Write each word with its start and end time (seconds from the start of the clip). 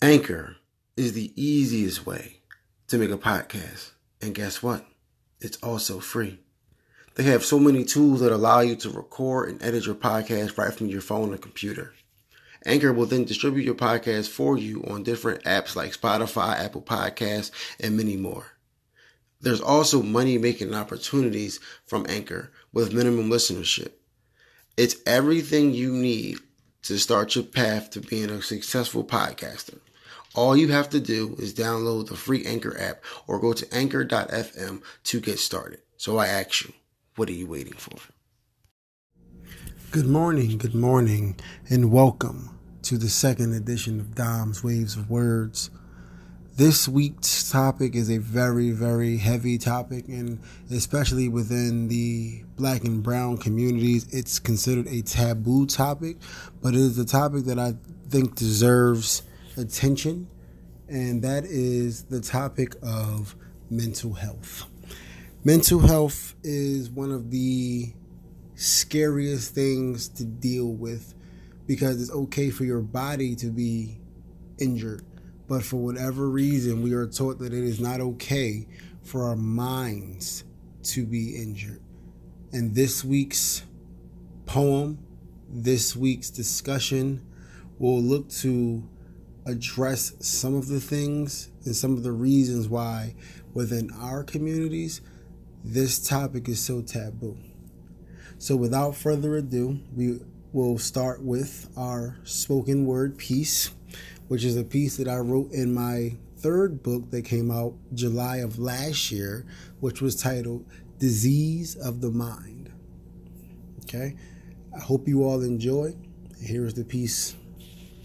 Anchor 0.00 0.54
is 0.96 1.14
the 1.14 1.32
easiest 1.34 2.06
way 2.06 2.36
to 2.86 2.98
make 2.98 3.10
a 3.10 3.18
podcast. 3.18 3.90
And 4.22 4.32
guess 4.32 4.62
what? 4.62 4.86
It's 5.40 5.56
also 5.60 5.98
free. 5.98 6.38
They 7.16 7.24
have 7.24 7.44
so 7.44 7.58
many 7.58 7.82
tools 7.82 8.20
that 8.20 8.30
allow 8.30 8.60
you 8.60 8.76
to 8.76 8.90
record 8.90 9.48
and 9.48 9.60
edit 9.60 9.86
your 9.86 9.96
podcast 9.96 10.56
right 10.56 10.72
from 10.72 10.86
your 10.86 11.00
phone 11.00 11.34
or 11.34 11.36
computer. 11.36 11.94
Anchor 12.64 12.92
will 12.92 13.06
then 13.06 13.24
distribute 13.24 13.64
your 13.64 13.74
podcast 13.74 14.28
for 14.28 14.56
you 14.56 14.84
on 14.84 15.02
different 15.02 15.42
apps 15.42 15.74
like 15.74 15.98
Spotify, 15.98 16.56
Apple 16.56 16.82
Podcasts, 16.82 17.50
and 17.80 17.96
many 17.96 18.16
more. 18.16 18.52
There's 19.40 19.60
also 19.60 20.00
money 20.00 20.38
making 20.38 20.74
opportunities 20.74 21.58
from 21.86 22.06
Anchor 22.08 22.52
with 22.72 22.94
minimum 22.94 23.30
listenership. 23.30 23.90
It's 24.76 24.94
everything 25.06 25.74
you 25.74 25.92
need 25.92 26.38
to 26.82 26.98
start 26.98 27.34
your 27.34 27.44
path 27.44 27.90
to 27.90 28.00
being 28.00 28.30
a 28.30 28.40
successful 28.40 29.02
podcaster. 29.02 29.80
All 30.38 30.56
you 30.56 30.68
have 30.68 30.88
to 30.90 31.00
do 31.00 31.34
is 31.40 31.52
download 31.52 32.06
the 32.06 32.14
free 32.14 32.46
Anchor 32.46 32.80
app 32.80 33.02
or 33.26 33.40
go 33.40 33.52
to 33.52 33.74
anchor.fm 33.74 34.82
to 35.02 35.20
get 35.20 35.40
started. 35.40 35.80
So 35.96 36.16
I 36.16 36.28
ask 36.28 36.62
you, 36.62 36.72
what 37.16 37.28
are 37.28 37.32
you 37.32 37.48
waiting 37.48 37.72
for? 37.72 37.98
Good 39.90 40.06
morning, 40.06 40.56
good 40.56 40.76
morning, 40.76 41.34
and 41.68 41.90
welcome 41.90 42.56
to 42.82 42.96
the 42.96 43.08
second 43.08 43.52
edition 43.52 43.98
of 43.98 44.14
Dom's 44.14 44.62
Waves 44.62 44.94
of 44.94 45.10
Words. 45.10 45.70
This 46.54 46.86
week's 46.86 47.50
topic 47.50 47.96
is 47.96 48.08
a 48.08 48.18
very, 48.18 48.70
very 48.70 49.16
heavy 49.16 49.58
topic, 49.58 50.06
and 50.06 50.38
especially 50.70 51.28
within 51.28 51.88
the 51.88 52.44
black 52.54 52.84
and 52.84 53.02
brown 53.02 53.38
communities, 53.38 54.06
it's 54.12 54.38
considered 54.38 54.86
a 54.86 55.02
taboo 55.02 55.66
topic, 55.66 56.18
but 56.62 56.74
it 56.74 56.80
is 56.80 56.96
a 56.96 57.04
topic 57.04 57.46
that 57.46 57.58
I 57.58 57.74
think 58.08 58.36
deserves 58.36 59.22
attention, 59.58 60.28
and 60.88 61.22
that 61.22 61.44
is 61.44 62.04
the 62.04 62.20
topic 62.20 62.74
of 62.82 63.36
mental 63.70 64.14
health. 64.14 64.66
Mental 65.44 65.80
health 65.80 66.34
is 66.42 66.90
one 66.90 67.12
of 67.12 67.30
the 67.30 67.92
scariest 68.54 69.54
things 69.54 70.08
to 70.08 70.24
deal 70.24 70.72
with 70.72 71.14
because 71.66 72.00
it's 72.00 72.10
okay 72.10 72.50
for 72.50 72.64
your 72.64 72.80
body 72.80 73.36
to 73.36 73.46
be 73.46 74.00
injured. 74.58 75.04
But 75.46 75.62
for 75.62 75.76
whatever 75.76 76.28
reason, 76.28 76.82
we 76.82 76.92
are 76.92 77.06
taught 77.06 77.38
that 77.38 77.52
it 77.52 77.64
is 77.64 77.80
not 77.80 78.00
okay 78.00 78.66
for 79.02 79.24
our 79.24 79.36
minds 79.36 80.44
to 80.82 81.06
be 81.06 81.36
injured. 81.36 81.80
And 82.52 82.74
this 82.74 83.04
week's 83.04 83.62
poem, 84.46 84.98
this 85.48 85.94
week's 85.94 86.30
discussion 86.30 87.24
will 87.78 88.02
look 88.02 88.28
to 88.30 88.82
address 89.48 90.12
some 90.20 90.54
of 90.54 90.68
the 90.68 90.78
things 90.78 91.48
and 91.64 91.74
some 91.74 91.94
of 91.94 92.02
the 92.02 92.12
reasons 92.12 92.68
why 92.68 93.14
within 93.54 93.90
our 93.98 94.22
communities 94.22 95.00
this 95.64 95.98
topic 95.98 96.48
is 96.48 96.60
so 96.60 96.82
taboo. 96.82 97.36
So, 98.38 98.54
without 98.54 98.94
further 98.94 99.36
ado, 99.36 99.80
we 99.96 100.20
will 100.52 100.78
start 100.78 101.22
with 101.22 101.68
our 101.76 102.18
spoken 102.22 102.86
word 102.86 103.18
piece, 103.18 103.70
which 104.28 104.44
is 104.44 104.56
a 104.56 104.62
piece 104.62 104.96
that 104.98 105.08
I 105.08 105.16
wrote 105.16 105.50
in 105.50 105.74
my 105.74 106.16
third 106.36 106.82
book 106.82 107.10
that 107.10 107.22
came 107.22 107.50
out 107.50 107.74
July 107.94 108.36
of 108.36 108.58
last 108.58 109.10
year, 109.10 109.44
which 109.80 110.00
was 110.00 110.14
titled 110.14 110.64
Disease 110.98 111.74
of 111.74 112.00
the 112.00 112.10
Mind. 112.10 112.70
Okay, 113.84 114.14
I 114.76 114.80
hope 114.80 115.08
you 115.08 115.24
all 115.24 115.42
enjoy. 115.42 115.96
Here 116.40 116.64
is 116.64 116.74
the 116.74 116.84
piece 116.84 117.34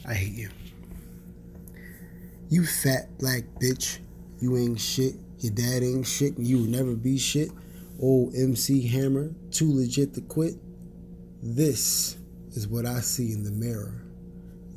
I 0.08 0.16
Hate 0.16 0.34
You. 0.34 0.50
You 2.54 2.68
fat 2.68 3.18
black 3.18 3.46
bitch, 3.60 3.98
you 4.40 4.56
ain't 4.58 4.80
shit 4.80 5.16
your 5.40 5.54
dad 5.54 5.82
ain't 5.82 6.06
shit 6.06 6.38
you 6.38 6.60
will 6.60 6.70
never 6.70 6.94
be 6.94 7.18
shit. 7.18 7.50
Old 8.00 8.36
MC 8.36 8.86
Hammer, 8.90 9.32
too 9.50 9.74
legit 9.74 10.14
to 10.14 10.22
quit. 10.22 10.54
This 11.42 12.16
is 12.52 12.68
what 12.68 12.86
I 12.86 13.00
see 13.00 13.32
in 13.32 13.44
the 13.44 13.50
mirror. 13.50 14.06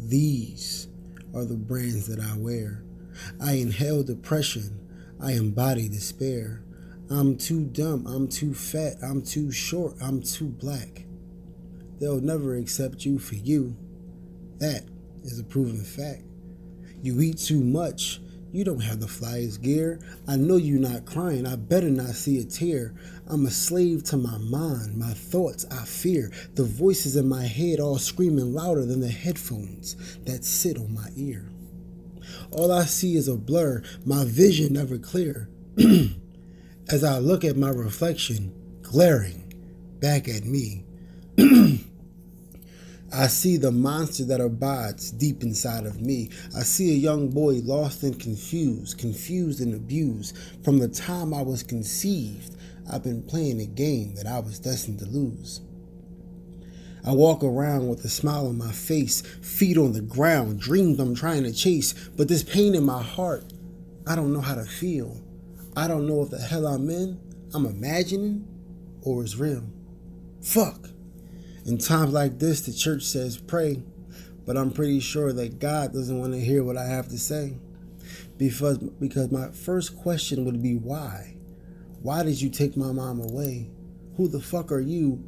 These 0.01 0.89
are 1.35 1.45
the 1.45 1.59
brands 1.59 2.07
that 2.07 2.19
I 2.19 2.39
wear. 2.39 2.83
I 3.43 3.57
inhale 3.57 4.03
depression. 4.03 4.81
I 5.21 5.33
embody 5.33 5.91
despair. 5.91 6.63
I'm 7.11 7.37
too 7.37 7.67
dumb. 7.67 8.07
I'm 8.07 8.27
too 8.27 8.55
fat. 8.55 8.95
I'm 9.03 9.21
too 9.21 9.53
short. 9.53 9.97
I'm 10.01 10.23
too 10.23 10.49
black. 10.49 11.05
They'll 12.01 12.23
never 12.23 12.57
accept 12.57 13.05
you 13.05 13.19
for 13.19 13.35
you. 13.35 13.77
That 14.61 14.85
is 15.25 15.39
a 15.39 15.45
proven 15.45 15.85
fact. 15.85 16.26
You 17.03 17.21
eat 17.21 17.39
too 17.39 17.63
much. 17.63 18.21
You 18.53 18.65
don't 18.65 18.81
have 18.81 19.01
the 19.01 19.07
flyest 19.07 19.63
gear. 19.63 20.01
I 20.27 20.37
know 20.37 20.57
you're 20.57 20.81
not 20.81 21.05
crying. 21.05 21.47
I 21.47 21.57
better 21.57 21.91
not 21.91 22.15
see 22.15 22.39
a 22.41 22.45
tear. 22.45 22.95
I'm 23.27 23.45
a 23.45 23.51
slave 23.51 24.05
to 24.05 24.17
my 24.17 24.39
mind, 24.39 24.97
my 24.97 25.13
thoughts 25.13 25.67
I 25.71 25.85
fear. 25.85 26.33
The 26.55 26.65
voices 26.65 27.17
in 27.17 27.29
my 27.29 27.45
head 27.45 27.81
all 27.81 27.99
screaming 27.99 28.55
louder 28.55 28.87
than 28.87 29.01
the 29.01 29.11
headphones 29.11 29.97
that 30.25 30.45
sit 30.45 30.79
on 30.79 30.95
my 30.95 31.09
ear. 31.17 31.51
All 32.51 32.73
I 32.73 32.85
see 32.85 33.17
is 33.17 33.29
a 33.29 33.37
blur, 33.37 33.83
my 34.05 34.25
vision 34.25 34.73
never 34.73 34.97
clear. 34.99 35.51
As 36.89 37.05
I 37.05 37.19
look 37.19 37.45
at 37.45 37.57
my 37.57 37.71
reflection, 37.71 38.55
glaring 38.83 39.53
back 40.01 40.29
at 40.29 40.45
me. 40.45 40.85
I 43.19 43.29
see 43.29 43.57
the 43.57 43.73
monster 43.73 44.27
that 44.27 44.43
abides 44.43 45.11
deep 45.11 45.43
inside 45.43 45.87
of 45.87 46.03
me. 46.03 46.29
I 46.55 46.61
see 46.61 46.91
a 46.91 46.99
young 46.99 47.31
boy 47.31 47.63
lost 47.65 48.03
and 48.03 48.21
confused, 48.21 48.99
confused 48.99 49.63
and 49.63 49.75
abused. 49.75 50.37
From 50.63 50.79
the 50.79 50.89
time 50.89 51.33
I 51.33 51.41
was 51.41 51.63
conceived, 51.63 52.55
I've 52.93 53.03
been 53.03 53.23
playing 53.23 53.63
a 53.63 53.67
game 53.67 54.17
that 54.17 54.27
I 54.27 54.41
was 54.41 54.59
destined 54.59 54.99
to 54.99 55.07
lose. 55.07 55.63
I 57.07 57.13
walk 57.13 57.43
around 57.43 57.89
with 57.89 58.05
a 58.05 58.11
smile 58.11 58.49
on 58.49 58.59
my 58.59 58.71
face, 58.71 59.23
feet 59.23 59.79
on 59.79 59.95
the 59.95 60.03
ground, 60.03 60.61
dreams 60.61 61.01
I'm 61.01 61.15
trying 61.15 61.45
to 61.45 61.55
chase, 61.55 61.95
but 62.19 62.29
this 62.29 62.43
pain 62.43 62.75
in 62.75 62.85
my 62.85 63.03
heart, 63.03 63.45
I 64.07 64.15
don't 64.15 64.35
know 64.35 64.43
how 64.43 64.57
to 64.57 64.67
feel. 64.67 65.23
I 65.75 65.89
don't 65.89 66.07
know 66.07 66.21
if 66.21 66.29
the 66.29 66.39
hell 66.39 66.67
I'm 66.67 66.91
in, 66.91 67.19
I'm 67.55 67.65
imagining, 67.65 68.47
or 69.01 69.25
is 69.25 69.39
real. 69.39 69.65
Fuck. 70.43 70.91
In 71.67 71.79
times 71.79 72.13
like 72.13 72.39
this, 72.39 72.61
the 72.61 72.73
church 72.73 73.03
says 73.03 73.37
pray, 73.37 73.83
but 74.47 74.57
I'm 74.57 74.71
pretty 74.71 75.01
sure 75.01 75.33
that 75.33 75.59
God 75.59 75.93
doesn't 75.93 76.19
want 76.19 76.33
to 76.33 76.41
hear 76.41 76.63
what 76.63 76.77
I 76.77 76.87
have 76.87 77.09
to 77.09 77.19
say. 77.19 77.59
Because, 78.39 78.79
because 78.79 79.33
my 79.33 79.51
first 79.51 79.97
question 79.97 80.45
would 80.45 80.63
be 80.63 80.77
why? 80.77 81.37
Why 82.03 82.23
did 82.23 82.41
you 82.41 82.51
take 82.51 82.77
my 82.77 82.93
mom 82.93 83.21
away? 83.21 83.69
Who 84.17 84.29
the 84.29 84.41
fuck 84.41 84.71
are 84.71 84.81
you? 84.81 85.25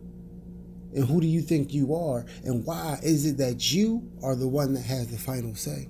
And 0.94 1.04
who 1.04 1.20
do 1.20 1.26
you 1.26 1.42
think 1.42 1.74
you 1.74 1.94
are? 1.94 2.24
And 2.44 2.64
why 2.64 3.00
is 3.02 3.26
it 3.26 3.38
that 3.38 3.72
you 3.72 4.08
are 4.22 4.36
the 4.36 4.48
one 4.48 4.74
that 4.74 4.84
has 4.84 5.08
the 5.08 5.18
final 5.18 5.56
say? 5.56 5.88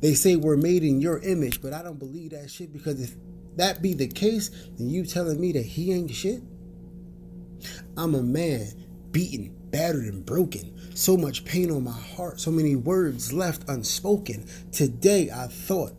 They 0.00 0.14
say 0.14 0.36
we're 0.36 0.56
made 0.56 0.84
in 0.84 1.00
your 1.00 1.18
image, 1.18 1.60
but 1.60 1.72
I 1.72 1.82
don't 1.82 1.98
believe 1.98 2.30
that 2.30 2.50
shit 2.50 2.72
because 2.72 3.00
if 3.00 3.16
that 3.56 3.82
be 3.82 3.94
the 3.94 4.06
case, 4.06 4.50
then 4.78 4.88
you 4.90 5.04
telling 5.04 5.40
me 5.40 5.52
that 5.52 5.64
he 5.64 5.92
ain't 5.92 6.10
shit? 6.12 6.40
I'm 7.96 8.14
a 8.14 8.22
man, 8.22 8.68
beaten, 9.16 9.50
battered 9.70 10.04
and 10.04 10.26
broken. 10.26 10.78
So 10.94 11.16
much 11.16 11.46
pain 11.46 11.70
on 11.70 11.84
my 11.84 11.90
heart, 11.90 12.38
so 12.38 12.50
many 12.50 12.76
words 12.76 13.32
left 13.32 13.66
unspoken. 13.66 14.46
Today 14.72 15.30
I 15.34 15.46
thought, 15.46 15.92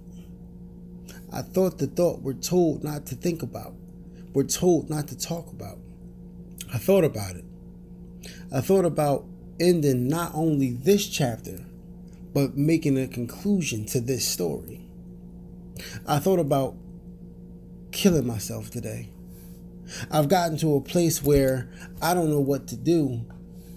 I 1.34 1.42
thought 1.42 1.80
the 1.80 1.88
thought 1.88 2.22
we're 2.22 2.34
told 2.34 2.84
not 2.84 3.08
to 3.08 3.16
think 3.16 3.42
about, 3.42 3.74
we're 4.36 4.44
told 4.44 4.92
not 4.92 5.08
to 5.08 5.18
talk 5.18 5.48
about. 5.48 5.80
I 6.72 6.78
thought 6.78 7.04
about 7.04 7.36
it. 7.38 7.46
I 8.54 8.62
thought 8.62 8.86
about 8.86 9.26
ending 9.60 10.08
not 10.08 10.36
only 10.36 10.74
this 10.74 11.08
chapter, 11.08 11.66
but 12.36 12.56
making 12.56 13.00
a 13.00 13.08
conclusion 13.08 13.88
to 13.88 14.00
this 14.00 14.28
story. 14.28 14.88
I 16.06 16.20
thought 16.20 16.38
about 16.38 16.76
killing 17.92 18.28
myself 18.28 18.70
today. 18.70 19.10
I've 20.12 20.30
gotten 20.30 20.58
to 20.60 20.76
a 20.76 20.82
place 20.82 21.24
where 21.24 21.70
I 22.02 22.14
don't 22.14 22.30
know 22.30 22.40
what 22.40 22.68
to 22.68 22.76
do 22.76 23.26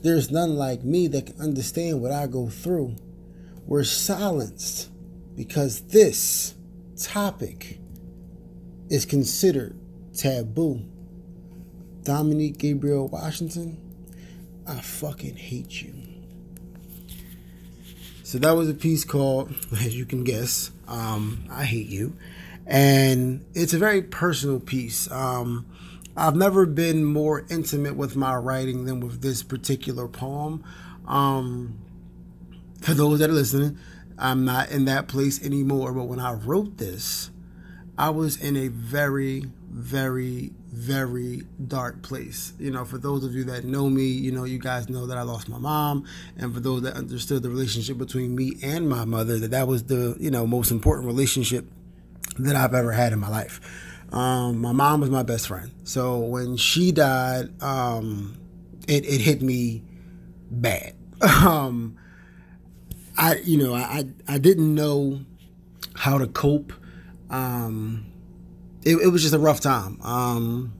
there's 0.02 0.30
none 0.30 0.56
like 0.56 0.82
me 0.82 1.08
that 1.08 1.26
can 1.26 1.40
understand 1.40 2.00
what 2.00 2.10
I 2.10 2.26
go 2.26 2.48
through. 2.48 2.96
We're 3.66 3.84
silenced 3.84 4.90
because 5.36 5.82
this 5.82 6.54
topic 7.00 7.78
is 8.88 9.04
considered 9.04 9.78
taboo. 10.14 10.86
Dominique 12.02 12.56
Gabriel 12.56 13.08
Washington, 13.08 13.78
I 14.66 14.80
fucking 14.80 15.36
hate 15.36 15.82
you. 15.82 15.94
So 18.22 18.38
that 18.38 18.52
was 18.52 18.70
a 18.70 18.74
piece 18.74 19.04
called, 19.04 19.52
as 19.72 19.94
you 19.94 20.06
can 20.06 20.24
guess, 20.24 20.70
um, 20.88 21.44
I 21.50 21.64
Hate 21.64 21.88
You. 21.88 22.16
And 22.66 23.44
it's 23.54 23.74
a 23.74 23.78
very 23.78 24.00
personal 24.00 24.60
piece. 24.60 25.10
Um, 25.10 25.66
I've 26.16 26.36
never 26.36 26.66
been 26.66 27.04
more 27.04 27.44
intimate 27.48 27.96
with 27.96 28.16
my 28.16 28.34
writing 28.34 28.84
than 28.84 29.00
with 29.00 29.22
this 29.22 29.42
particular 29.42 30.08
poem. 30.08 30.64
Um, 31.06 31.78
for 32.80 32.94
those 32.94 33.20
that 33.20 33.30
are 33.30 33.34
listening, 33.34 33.78
I'm 34.18 34.44
not 34.44 34.70
in 34.70 34.84
that 34.86 35.08
place 35.08 35.42
anymore. 35.44 35.92
But 35.92 36.04
when 36.04 36.20
I 36.20 36.32
wrote 36.32 36.78
this, 36.78 37.30
I 37.96 38.10
was 38.10 38.36
in 38.36 38.56
a 38.56 38.68
very, 38.68 39.44
very, 39.70 40.52
very 40.72 41.42
dark 41.66 42.02
place. 42.02 42.52
You 42.58 42.70
know, 42.70 42.84
for 42.84 42.98
those 42.98 43.24
of 43.24 43.34
you 43.34 43.44
that 43.44 43.64
know 43.64 43.88
me, 43.88 44.04
you 44.04 44.32
know, 44.32 44.44
you 44.44 44.58
guys 44.58 44.88
know 44.88 45.06
that 45.06 45.18
I 45.18 45.22
lost 45.22 45.48
my 45.48 45.58
mom, 45.58 46.06
and 46.36 46.52
for 46.52 46.60
those 46.60 46.82
that 46.82 46.94
understood 46.94 47.42
the 47.42 47.50
relationship 47.50 47.98
between 47.98 48.34
me 48.34 48.56
and 48.62 48.88
my 48.88 49.04
mother, 49.04 49.38
that 49.38 49.50
that 49.50 49.68
was 49.68 49.84
the 49.84 50.16
you 50.18 50.30
know 50.30 50.46
most 50.46 50.70
important 50.70 51.06
relationship 51.06 51.66
that 52.38 52.56
I've 52.56 52.74
ever 52.74 52.92
had 52.92 53.12
in 53.12 53.18
my 53.18 53.28
life. 53.28 53.60
Um, 54.12 54.58
my 54.58 54.72
mom 54.72 55.00
was 55.00 55.10
my 55.10 55.22
best 55.22 55.46
friend, 55.48 55.70
so 55.84 56.18
when 56.18 56.56
she 56.56 56.90
died, 56.90 57.50
um, 57.62 58.36
it, 58.88 59.04
it 59.04 59.20
hit 59.20 59.42
me 59.42 59.84
bad. 60.50 60.94
Um, 61.22 61.96
I 63.18 63.36
you 63.44 63.58
know 63.58 63.74
I 63.74 64.06
I 64.26 64.38
didn't 64.38 64.74
know 64.74 65.20
how 65.94 66.16
to 66.16 66.26
cope. 66.26 66.72
Um, 67.28 68.06
it, 68.82 68.96
it 68.96 69.08
was 69.08 69.20
just 69.20 69.34
a 69.34 69.38
rough 69.38 69.60
time. 69.60 70.00
Um, 70.02 70.72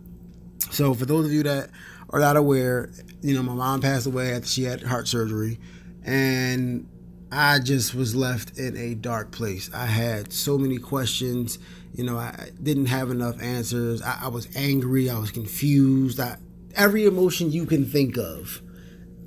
so 0.70 0.94
for 0.94 1.04
those 1.04 1.26
of 1.26 1.32
you 1.32 1.42
that 1.42 1.68
are 2.08 2.20
not 2.20 2.36
aware, 2.36 2.90
you 3.20 3.34
know, 3.34 3.42
my 3.42 3.52
mom 3.54 3.82
passed 3.82 4.06
away 4.06 4.32
after 4.32 4.48
she 4.48 4.64
had 4.64 4.82
heart 4.82 5.08
surgery, 5.08 5.60
and 6.04 6.88
I 7.32 7.60
just 7.60 7.94
was 7.94 8.14
left 8.14 8.58
in 8.58 8.76
a 8.76 8.94
dark 8.94 9.30
place. 9.30 9.70
I 9.72 9.86
had 9.86 10.32
so 10.32 10.58
many 10.58 10.78
questions. 10.78 11.58
You 11.92 12.04
know, 12.04 12.18
I 12.18 12.50
didn't 12.62 12.86
have 12.86 13.10
enough 13.10 13.40
answers. 13.40 14.02
I, 14.02 14.18
I 14.22 14.28
was 14.28 14.48
angry. 14.56 15.08
I 15.08 15.18
was 15.18 15.30
confused. 15.30 16.18
I, 16.18 16.36
every 16.74 17.04
emotion 17.04 17.52
you 17.52 17.66
can 17.66 17.84
think 17.84 18.16
of, 18.16 18.60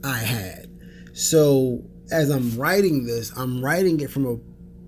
I 0.03 0.17
had. 0.17 0.69
So 1.13 1.83
as 2.11 2.29
I'm 2.29 2.57
writing 2.57 3.05
this, 3.05 3.31
I'm 3.37 3.63
writing 3.63 3.99
it 4.01 4.09
from 4.09 4.25
a 4.25 4.37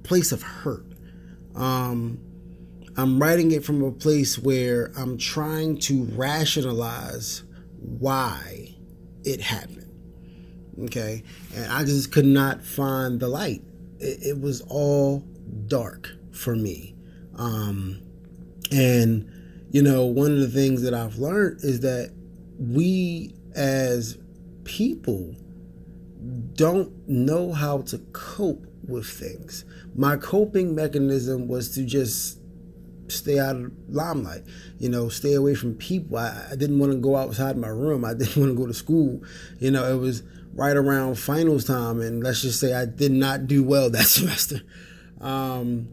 place 0.05 0.31
of 0.31 0.41
hurt. 0.41 0.85
Um, 1.55 2.19
I'm 2.97 3.19
writing 3.19 3.51
it 3.51 3.63
from 3.63 3.83
a 3.83 3.91
place 3.91 4.37
where 4.37 4.91
I'm 4.97 5.17
trying 5.17 5.79
to 5.79 6.03
rationalize 6.13 7.43
why 7.79 8.75
it 9.23 9.41
happened. 9.41 9.84
Okay. 10.83 11.23
And 11.55 11.71
I 11.71 11.83
just 11.83 12.11
could 12.11 12.25
not 12.25 12.63
find 12.63 13.19
the 13.19 13.27
light. 13.27 13.61
It, 13.99 14.19
it 14.21 14.41
was 14.41 14.61
all 14.61 15.19
dark 15.67 16.09
for 16.31 16.55
me. 16.55 16.95
Um, 17.35 18.01
and, 18.71 19.29
you 19.71 19.81
know, 19.81 20.05
one 20.05 20.31
of 20.31 20.39
the 20.39 20.47
things 20.47 20.81
that 20.81 20.93
I've 20.93 21.17
learned 21.17 21.59
is 21.63 21.81
that 21.81 22.13
we 22.59 23.35
as 23.55 24.17
people 24.63 25.35
don't 26.53 27.07
know 27.07 27.53
how 27.53 27.81
to 27.81 27.99
cope 28.13 28.65
with 28.87 29.05
things. 29.05 29.65
My 29.95 30.17
coping 30.17 30.75
mechanism 30.75 31.47
was 31.47 31.69
to 31.75 31.83
just 31.83 32.39
stay 33.07 33.39
out 33.39 33.55
of 33.55 33.71
limelight, 33.87 34.43
you 34.79 34.89
know, 34.89 35.09
stay 35.09 35.33
away 35.33 35.53
from 35.55 35.75
people. 35.75 36.17
I, 36.17 36.47
I 36.51 36.55
didn't 36.55 36.79
want 36.79 36.91
to 36.91 36.97
go 36.97 37.15
outside 37.15 37.57
my 37.57 37.67
room. 37.67 38.03
I 38.03 38.13
didn't 38.15 38.37
want 38.37 38.51
to 38.51 38.55
go 38.55 38.67
to 38.67 38.73
school. 38.73 39.21
You 39.59 39.71
know, 39.71 39.85
it 39.85 39.99
was 39.99 40.23
right 40.55 40.75
around 40.75 41.15
finals 41.15 41.65
time, 41.65 42.01
and 42.01 42.23
let's 42.23 42.41
just 42.41 42.59
say 42.59 42.73
I 42.73 42.85
did 42.85 43.11
not 43.11 43.47
do 43.47 43.63
well 43.63 43.89
that 43.91 44.07
semester. 44.07 44.61
Um, 45.21 45.89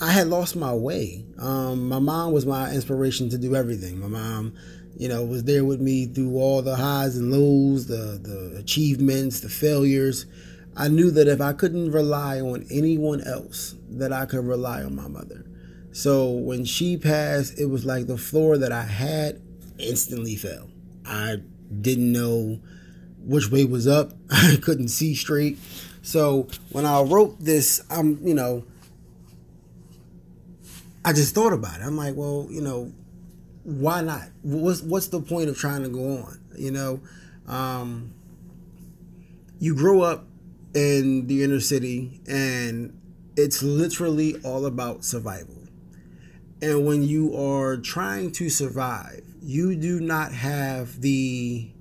I 0.00 0.10
had 0.10 0.26
lost 0.26 0.56
my 0.56 0.74
way. 0.74 1.24
Um, 1.38 1.88
my 1.88 1.98
mom 1.98 2.32
was 2.32 2.44
my 2.44 2.72
inspiration 2.72 3.28
to 3.30 3.38
do 3.38 3.54
everything. 3.54 4.00
My 4.00 4.08
mom, 4.08 4.54
you 4.96 5.08
know, 5.08 5.24
was 5.24 5.44
there 5.44 5.64
with 5.64 5.80
me 5.80 6.06
through 6.06 6.36
all 6.36 6.62
the 6.62 6.76
highs 6.76 7.16
and 7.16 7.30
lows, 7.30 7.86
the 7.86 8.18
the 8.20 8.58
achievements, 8.58 9.40
the 9.40 9.48
failures. 9.48 10.26
I 10.74 10.88
knew 10.88 11.10
that 11.10 11.28
if 11.28 11.40
I 11.40 11.52
couldn't 11.52 11.92
rely 11.92 12.40
on 12.40 12.66
anyone 12.70 13.20
else, 13.20 13.76
that 13.90 14.12
I 14.12 14.24
could 14.24 14.44
rely 14.44 14.82
on 14.82 14.96
my 14.96 15.06
mother. 15.06 15.44
So 15.92 16.30
when 16.30 16.64
she 16.64 16.96
passed, 16.96 17.60
it 17.60 17.66
was 17.66 17.84
like 17.84 18.06
the 18.06 18.16
floor 18.16 18.56
that 18.56 18.72
I 18.72 18.84
had 18.84 19.42
instantly 19.78 20.36
fell. 20.36 20.70
I 21.04 21.36
didn't 21.80 22.10
know 22.10 22.60
which 23.24 23.50
way 23.50 23.64
was 23.64 23.86
up. 23.86 24.12
I 24.30 24.58
couldn't 24.60 24.88
see 24.88 25.14
straight. 25.14 25.58
So 26.02 26.48
when 26.70 26.84
I 26.84 27.02
wrote 27.02 27.38
this, 27.38 27.80
I'm, 27.90 28.18
you 28.26 28.34
know, 28.34 28.64
I 31.04 31.12
just 31.12 31.34
thought 31.34 31.52
about 31.52 31.80
it. 31.80 31.84
I'm 31.84 31.96
like, 31.96 32.14
well, 32.16 32.46
you 32.50 32.60
know, 32.60 32.92
why 33.64 34.00
not? 34.00 34.28
What's 34.42 34.82
what's 34.82 35.08
the 35.08 35.20
point 35.20 35.48
of 35.48 35.56
trying 35.56 35.82
to 35.82 35.88
go 35.88 36.16
on? 36.18 36.40
You 36.56 36.70
know, 36.70 37.00
um, 37.46 38.12
you 39.58 39.74
grow 39.74 40.02
up 40.02 40.26
in 40.74 41.26
the 41.26 41.42
inner 41.42 41.60
city, 41.60 42.20
and 42.28 42.98
it's 43.36 43.62
literally 43.62 44.36
all 44.44 44.66
about 44.66 45.04
survival. 45.04 45.56
And 46.60 46.86
when 46.86 47.02
you 47.02 47.36
are 47.36 47.76
trying 47.76 48.30
to 48.32 48.48
survive, 48.48 49.22
you 49.42 49.74
do 49.74 49.98
not 50.00 50.32
have 50.32 51.00
the 51.00 51.71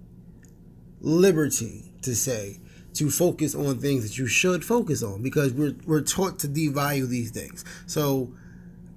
liberty 1.02 1.92
to 2.04 2.16
say 2.16 2.60
to 2.94 3.10
focus 3.10 3.56
on 3.56 3.80
things 3.80 4.04
that 4.04 4.18
you 4.18 4.28
should 4.28 4.66
focus 4.66 5.02
on 5.02 5.22
because 5.22 5.54
we're, 5.54 5.76
we're 5.86 6.02
taught 6.02 6.40
to 6.40 6.48
devalue 6.48 7.08
these 7.08 7.32
things. 7.32 7.64
So, 7.86 8.34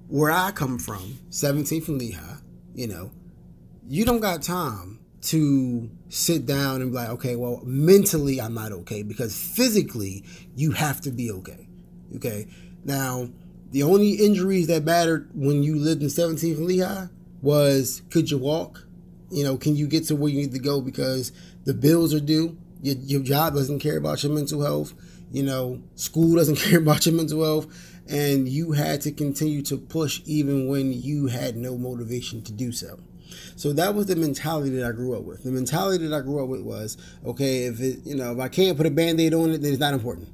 where 0.07 0.31
I 0.31 0.51
come 0.51 0.77
from, 0.77 1.17
17 1.29 1.81
from 1.81 1.97
Lehigh, 1.97 2.37
you 2.75 2.87
know, 2.87 3.11
you 3.87 4.05
don't 4.05 4.19
got 4.19 4.41
time 4.41 4.99
to 5.23 5.89
sit 6.09 6.45
down 6.45 6.81
and 6.81 6.91
be 6.91 6.97
like, 6.97 7.09
okay, 7.09 7.35
well, 7.35 7.61
mentally 7.63 8.39
I'm 8.39 8.53
not 8.53 8.71
okay 8.71 9.01
because 9.01 9.35
physically 9.35 10.23
you 10.55 10.71
have 10.71 11.01
to 11.01 11.11
be 11.11 11.31
okay. 11.31 11.67
Okay. 12.15 12.47
Now, 12.83 13.29
the 13.71 13.83
only 13.83 14.11
injuries 14.11 14.67
that 14.67 14.83
mattered 14.83 15.29
when 15.33 15.63
you 15.63 15.75
lived 15.77 16.03
in 16.03 16.09
17th 16.09 16.57
and 16.57 16.67
Lehigh 16.67 17.07
was 17.41 18.03
could 18.11 18.29
you 18.29 18.37
walk? 18.37 18.85
You 19.31 19.43
know, 19.43 19.57
can 19.57 19.75
you 19.75 19.87
get 19.87 20.05
to 20.05 20.15
where 20.15 20.31
you 20.31 20.37
need 20.37 20.53
to 20.53 20.59
go 20.59 20.81
because 20.81 21.31
the 21.65 21.73
bills 21.73 22.13
are 22.13 22.19
due? 22.19 22.57
Your, 22.81 22.95
your 22.97 23.21
job 23.21 23.55
doesn't 23.55 23.79
care 23.79 23.97
about 23.97 24.23
your 24.23 24.31
mental 24.31 24.61
health. 24.63 24.93
You 25.31 25.43
know, 25.43 25.81
school 25.95 26.35
doesn't 26.35 26.55
care 26.59 26.79
about 26.79 27.05
your 27.05 27.15
mental 27.15 27.43
health. 27.43 27.91
And 28.07 28.47
you 28.47 28.73
had 28.73 29.01
to 29.01 29.11
continue 29.11 29.63
to 29.63 29.77
push 29.77 30.21
even 30.25 30.67
when 30.67 30.93
you 30.93 31.27
had 31.27 31.57
no 31.57 31.77
motivation 31.77 32.43
to 32.43 32.51
do 32.51 32.71
so. 32.71 32.99
So 33.55 33.73
that 33.73 33.95
was 33.95 34.05
the 34.05 34.15
mentality 34.15 34.69
that 34.77 34.87
I 34.87 34.91
grew 34.91 35.17
up 35.17 35.23
with. 35.23 35.43
The 35.43 35.51
mentality 35.51 36.07
that 36.07 36.15
I 36.15 36.21
grew 36.21 36.43
up 36.43 36.49
with 36.49 36.61
was, 36.61 36.97
okay, 37.25 37.65
if 37.65 37.81
it, 37.81 37.99
you 38.05 38.15
know, 38.15 38.33
if 38.33 38.39
I 38.39 38.47
can't 38.47 38.77
put 38.77 38.85
a 38.85 38.91
band-aid 38.91 39.33
on 39.33 39.49
it, 39.49 39.61
then 39.61 39.71
it's 39.71 39.79
not 39.79 39.93
important. 39.93 40.29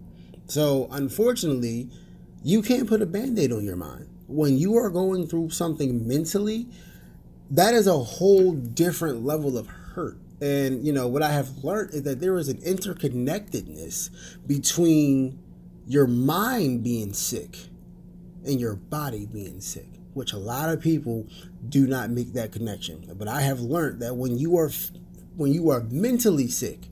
So 0.47 0.89
unfortunately, 0.91 1.89
you 2.43 2.61
can't 2.61 2.87
put 2.87 3.01
a 3.01 3.05
band 3.05 3.39
aid 3.39 3.51
on 3.51 3.63
your 3.63 3.77
mind. 3.77 4.09
When 4.27 4.57
you 4.57 4.75
are 4.77 4.89
going 4.89 5.27
through 5.27 5.51
something 5.51 6.07
mentally, 6.07 6.67
that 7.51 7.73
is 7.73 7.87
a 7.87 7.97
whole 7.97 8.53
different 8.53 9.23
level 9.23 9.57
of 9.57 9.67
hurt. 9.67 10.17
And, 10.41 10.85
you 10.85 10.91
know, 10.91 11.07
what 11.07 11.21
I 11.21 11.31
have 11.31 11.63
learned 11.63 11.93
is 11.93 12.03
that 12.03 12.19
there 12.19 12.37
is 12.37 12.49
an 12.49 12.57
interconnectedness 12.57 14.09
between 14.47 15.39
your 15.85 16.07
mind 16.07 16.83
being 16.83 17.13
sick 17.13 17.57
and 18.45 18.59
your 18.59 18.75
body 18.75 19.27
being 19.27 19.61
sick, 19.61 19.87
which 20.13 20.33
a 20.33 20.37
lot 20.37 20.69
of 20.69 20.81
people 20.81 21.27
do 21.69 21.85
not 21.85 22.09
make 22.09 22.33
that 22.33 22.51
connection. 22.51 23.05
But 23.15 23.27
I 23.27 23.41
have 23.41 23.59
learned 23.59 24.01
that 24.01 24.15
when 24.15 24.37
you 24.37 24.57
are 24.57 24.71
when 25.37 25.53
you 25.53 25.69
are 25.69 25.81
mentally 25.89 26.47
sick, 26.47 26.87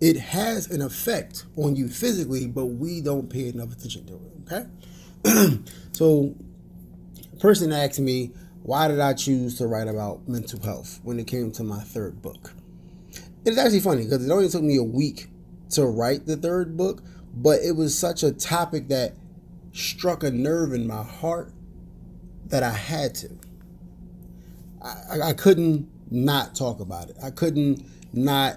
it 0.00 0.16
has 0.16 0.70
an 0.70 0.80
effect 0.82 1.44
on 1.56 1.76
you 1.76 1.88
physically, 1.88 2.46
but 2.46 2.66
we 2.66 3.00
don't 3.00 3.28
pay 3.28 3.48
enough 3.48 3.72
attention 3.72 4.06
to 4.06 4.14
it. 4.14 4.68
Okay. 5.24 5.62
so, 5.92 6.34
person 7.40 7.72
asked 7.72 8.00
me, 8.00 8.32
why 8.62 8.88
did 8.88 9.00
I 9.00 9.14
choose 9.14 9.56
to 9.58 9.66
write 9.66 9.88
about 9.88 10.28
mental 10.28 10.60
health 10.60 11.00
when 11.02 11.18
it 11.18 11.26
came 11.26 11.50
to 11.52 11.62
my 11.62 11.80
third 11.80 12.22
book? 12.22 12.52
It's 13.46 13.58
actually 13.58 13.78
funny 13.78 14.02
because 14.02 14.26
it 14.26 14.32
only 14.32 14.48
took 14.48 14.64
me 14.64 14.76
a 14.76 14.82
week 14.82 15.28
to 15.70 15.86
write 15.86 16.26
the 16.26 16.36
third 16.36 16.76
book, 16.76 17.04
but 17.32 17.60
it 17.60 17.76
was 17.76 17.96
such 17.96 18.24
a 18.24 18.32
topic 18.32 18.88
that 18.88 19.14
struck 19.72 20.24
a 20.24 20.32
nerve 20.32 20.72
in 20.72 20.84
my 20.84 21.04
heart 21.04 21.52
that 22.46 22.64
I 22.64 22.72
had 22.72 23.14
to. 23.16 23.38
I, 24.82 25.28
I 25.28 25.32
couldn't 25.32 25.88
not 26.10 26.56
talk 26.56 26.80
about 26.80 27.08
it. 27.08 27.16
I 27.22 27.30
couldn't 27.30 27.84
not 28.12 28.56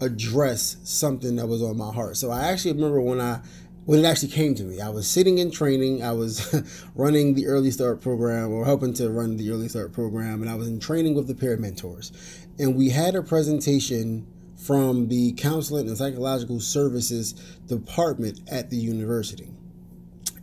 address 0.00 0.78
something 0.82 1.36
that 1.36 1.46
was 1.46 1.62
on 1.62 1.76
my 1.76 1.92
heart. 1.92 2.16
So 2.16 2.30
I 2.30 2.48
actually 2.48 2.72
remember 2.72 3.02
when 3.02 3.20
I 3.20 3.40
when 3.84 3.98
it 3.98 4.04
actually 4.04 4.28
came 4.28 4.54
to 4.54 4.62
me. 4.62 4.80
I 4.80 4.88
was 4.88 5.08
sitting 5.08 5.38
in 5.38 5.50
training. 5.50 6.02
I 6.02 6.12
was 6.12 6.54
running 6.94 7.34
the 7.34 7.46
early 7.46 7.70
start 7.70 8.00
program 8.00 8.52
or 8.52 8.64
helping 8.64 8.94
to 8.94 9.10
run 9.10 9.36
the 9.36 9.50
early 9.50 9.68
start 9.68 9.92
program, 9.92 10.42
and 10.42 10.50
I 10.50 10.54
was 10.54 10.68
in 10.68 10.78
training 10.78 11.14
with 11.14 11.26
the 11.26 11.34
peer 11.34 11.56
mentors. 11.56 12.12
And 12.58 12.76
we 12.76 12.90
had 12.90 13.14
a 13.14 13.22
presentation 13.22 14.26
from 14.56 15.08
the 15.08 15.32
counseling 15.32 15.88
and 15.88 15.98
psychological 15.98 16.60
services 16.60 17.32
department 17.66 18.40
at 18.50 18.70
the 18.70 18.76
university. 18.76 19.50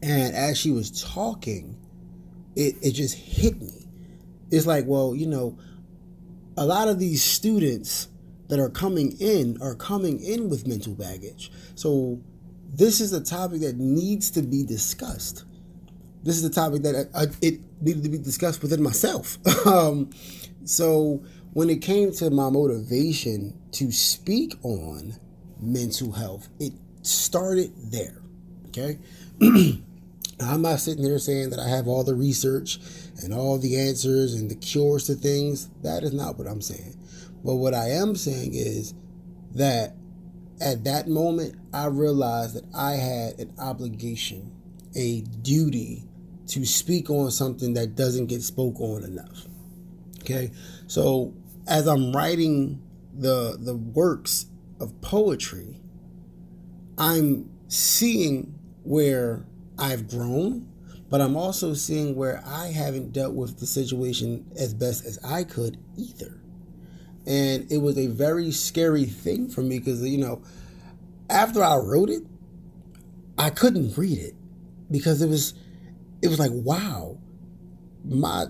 And 0.02 0.36
as 0.36 0.58
she 0.58 0.72
was 0.72 1.04
talking, 1.04 1.78
it, 2.56 2.76
it 2.82 2.92
just 2.92 3.16
hit 3.16 3.62
me. 3.62 3.88
It's 4.52 4.66
like, 4.66 4.86
well, 4.88 5.16
you 5.16 5.28
know, 5.28 5.58
a 6.58 6.66
lot 6.66 6.90
of 6.90 7.00
these 7.00 7.24
students 7.24 8.10
that 8.50 8.60
are 8.60 8.70
coming 8.70 9.16
in 9.20 9.58
are 9.62 9.76
coming 9.76 10.20
in 10.20 10.50
with 10.50 10.68
mental 10.68 10.94
baggage. 10.94 11.52
So 11.76 12.20
this 12.74 13.02
is 13.02 13.14
a 13.14 13.22
topic 13.22 13.62
that 13.62 13.78
needs 13.78 14.32
to 14.32 14.42
be 14.42 14.64
discussed. 14.64 15.46
This 16.24 16.38
is 16.38 16.44
a 16.44 16.50
topic 16.50 16.84
that 16.84 17.10
I, 17.16 17.22
I, 17.22 17.26
it 17.42 17.60
needed 17.82 18.04
to 18.04 18.10
be 18.10 18.18
discussed 18.18 18.62
within 18.62 18.84
myself. 18.84 19.38
um, 19.66 20.10
so 20.66 21.24
when 21.54 21.70
it 21.70 21.82
came 21.82 22.12
to 22.14 22.30
my 22.30 22.50
motivation 22.50 23.58
to 23.72 23.92
speak 23.92 24.56
on 24.64 25.16
mental 25.60 26.12
health, 26.12 26.50
it 26.60 26.74
started 27.02 27.72
there. 27.92 28.22
Okay. 28.68 29.00
I'm 30.42 30.62
not 30.62 30.80
sitting 30.80 31.04
here 31.04 31.20
saying 31.20 31.50
that 31.50 31.60
I 31.60 31.68
have 31.68 31.88
all 31.88 32.04
the 32.04 32.16
research 32.16 32.80
and 33.24 33.34
all 33.34 33.58
the 33.58 33.78
answers 33.78 34.34
and 34.36 34.50
the 34.50 34.56
cures 34.56 35.08
to 35.08 35.16
things. 35.16 35.70
That 35.82 36.04
is 36.04 36.14
not 36.14 36.38
what 36.38 36.48
I'm 36.48 36.62
saying. 36.62 36.96
But 37.44 37.56
what 37.56 37.74
I 37.74 37.90
am 37.90 38.16
saying 38.16 38.52
is 38.54 38.94
that 39.56 39.96
at 40.62 40.84
that 40.84 41.08
moment, 41.08 41.56
I 41.74 41.86
realized 41.86 42.56
that 42.56 42.66
I 42.76 42.94
had 42.94 43.40
an 43.40 43.54
obligation, 43.60 44.52
a 44.96 45.22
duty 45.22 46.04
to 46.48 46.66
speak 46.66 47.10
on 47.10 47.32
something 47.32 47.74
that 47.74 47.96
doesn't 47.96 48.26
get 48.26 48.42
spoke 48.42 48.80
on 48.80 49.04
enough. 49.04 49.46
Okay, 50.22 50.52
so 50.88 51.34
as 51.68 51.88
I'm 51.88 52.12
writing 52.12 52.82
the 53.18 53.58
the 53.60 53.76
works 53.76 54.48
of 54.80 55.00
poetry, 55.02 55.82
I'm 56.98 57.50
seeing 57.68 58.56
where 58.84 59.46
I've 59.78 60.10
grown, 60.10 60.68
but 61.10 61.22
I'm 61.22 61.38
also 61.38 61.74
seeing 61.74 62.16
where 62.16 62.44
I 62.46 62.68
haven't 62.68 63.14
dealt 63.14 63.34
with 63.34 63.60
the 63.60 63.66
situation 63.66 64.46
as 64.58 64.74
best 64.74 65.06
as 65.06 65.20
I 65.24 65.44
could 65.44 65.78
either. 65.96 66.42
And 67.26 67.72
it 67.72 67.78
was 67.78 67.98
a 67.98 68.08
very 68.08 68.52
scary 68.52 69.06
thing 69.06 69.50
for 69.50 69.62
me 69.62 69.80
because, 69.80 70.02
you 70.04 70.18
know, 70.18 70.42
after 71.30 71.64
I 71.64 71.76
wrote 71.78 72.10
it, 72.10 72.24
I 73.38 73.50
couldn't 73.50 73.98
read 73.98 74.18
it 74.18 74.36
because 74.92 75.22
it 75.22 75.30
was 75.30 75.54
it 76.22 76.28
was 76.28 76.40
like 76.40 76.52
wow 76.54 77.18
my 78.04 78.46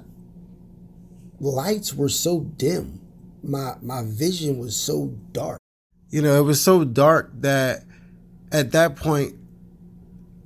lights 1.40 1.94
were 1.94 2.10
so 2.10 2.42
dim. 2.42 3.02
My 3.44 3.76
my 3.82 4.04
vision 4.06 4.58
was 4.58 4.76
so 4.76 5.16
dark. 5.32 5.60
You 6.10 6.22
know 6.22 6.40
it 6.40 6.44
was 6.44 6.62
so 6.62 6.84
dark 6.84 7.32
that 7.42 7.84
at 8.52 8.72
that 8.72 8.96
point 8.96 9.36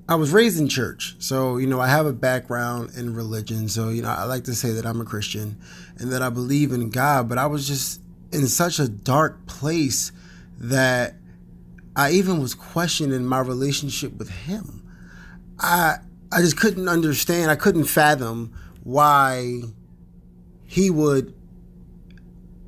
I 0.08 0.16
was 0.16 0.32
raised 0.32 0.60
in 0.60 0.68
church. 0.68 1.16
So 1.20 1.58
you 1.58 1.68
know 1.68 1.80
I 1.80 1.88
have 1.88 2.06
a 2.06 2.14
background 2.14 2.92
in 2.96 3.14
religion. 3.16 3.68
So 3.70 3.90
you 3.90 4.02
know 4.02 4.10
I 4.10 4.24
like 4.24 4.44
to 4.46 4.56
say 4.56 4.72
that 4.72 4.86
I'm 4.86 5.02
a 5.02 5.06
Christian 5.06 5.60
and 5.98 6.12
that 6.12 6.22
I 6.22 6.30
believe 6.30 6.72
in 6.72 6.90
God 6.90 7.30
but 7.30 7.38
I 7.38 7.46
was 7.46 7.68
just 7.68 8.02
in 8.34 8.48
such 8.48 8.80
a 8.80 8.88
dark 8.88 9.46
place 9.46 10.12
that 10.58 11.16
I 11.96 12.12
even 12.12 12.40
was 12.40 12.56
questioning 12.56 13.26
my 13.26 13.40
relationship 13.40 14.18
with 14.18 14.30
him 14.30 14.84
I 15.60 15.98
I 16.32 16.42
just 16.42 16.58
couldn't 16.58 16.90
understand. 16.90 17.52
I 17.52 17.56
couldn't 17.56 17.86
fathom 17.86 18.54
why 18.84 19.62
he 20.66 20.90
would 20.90 21.34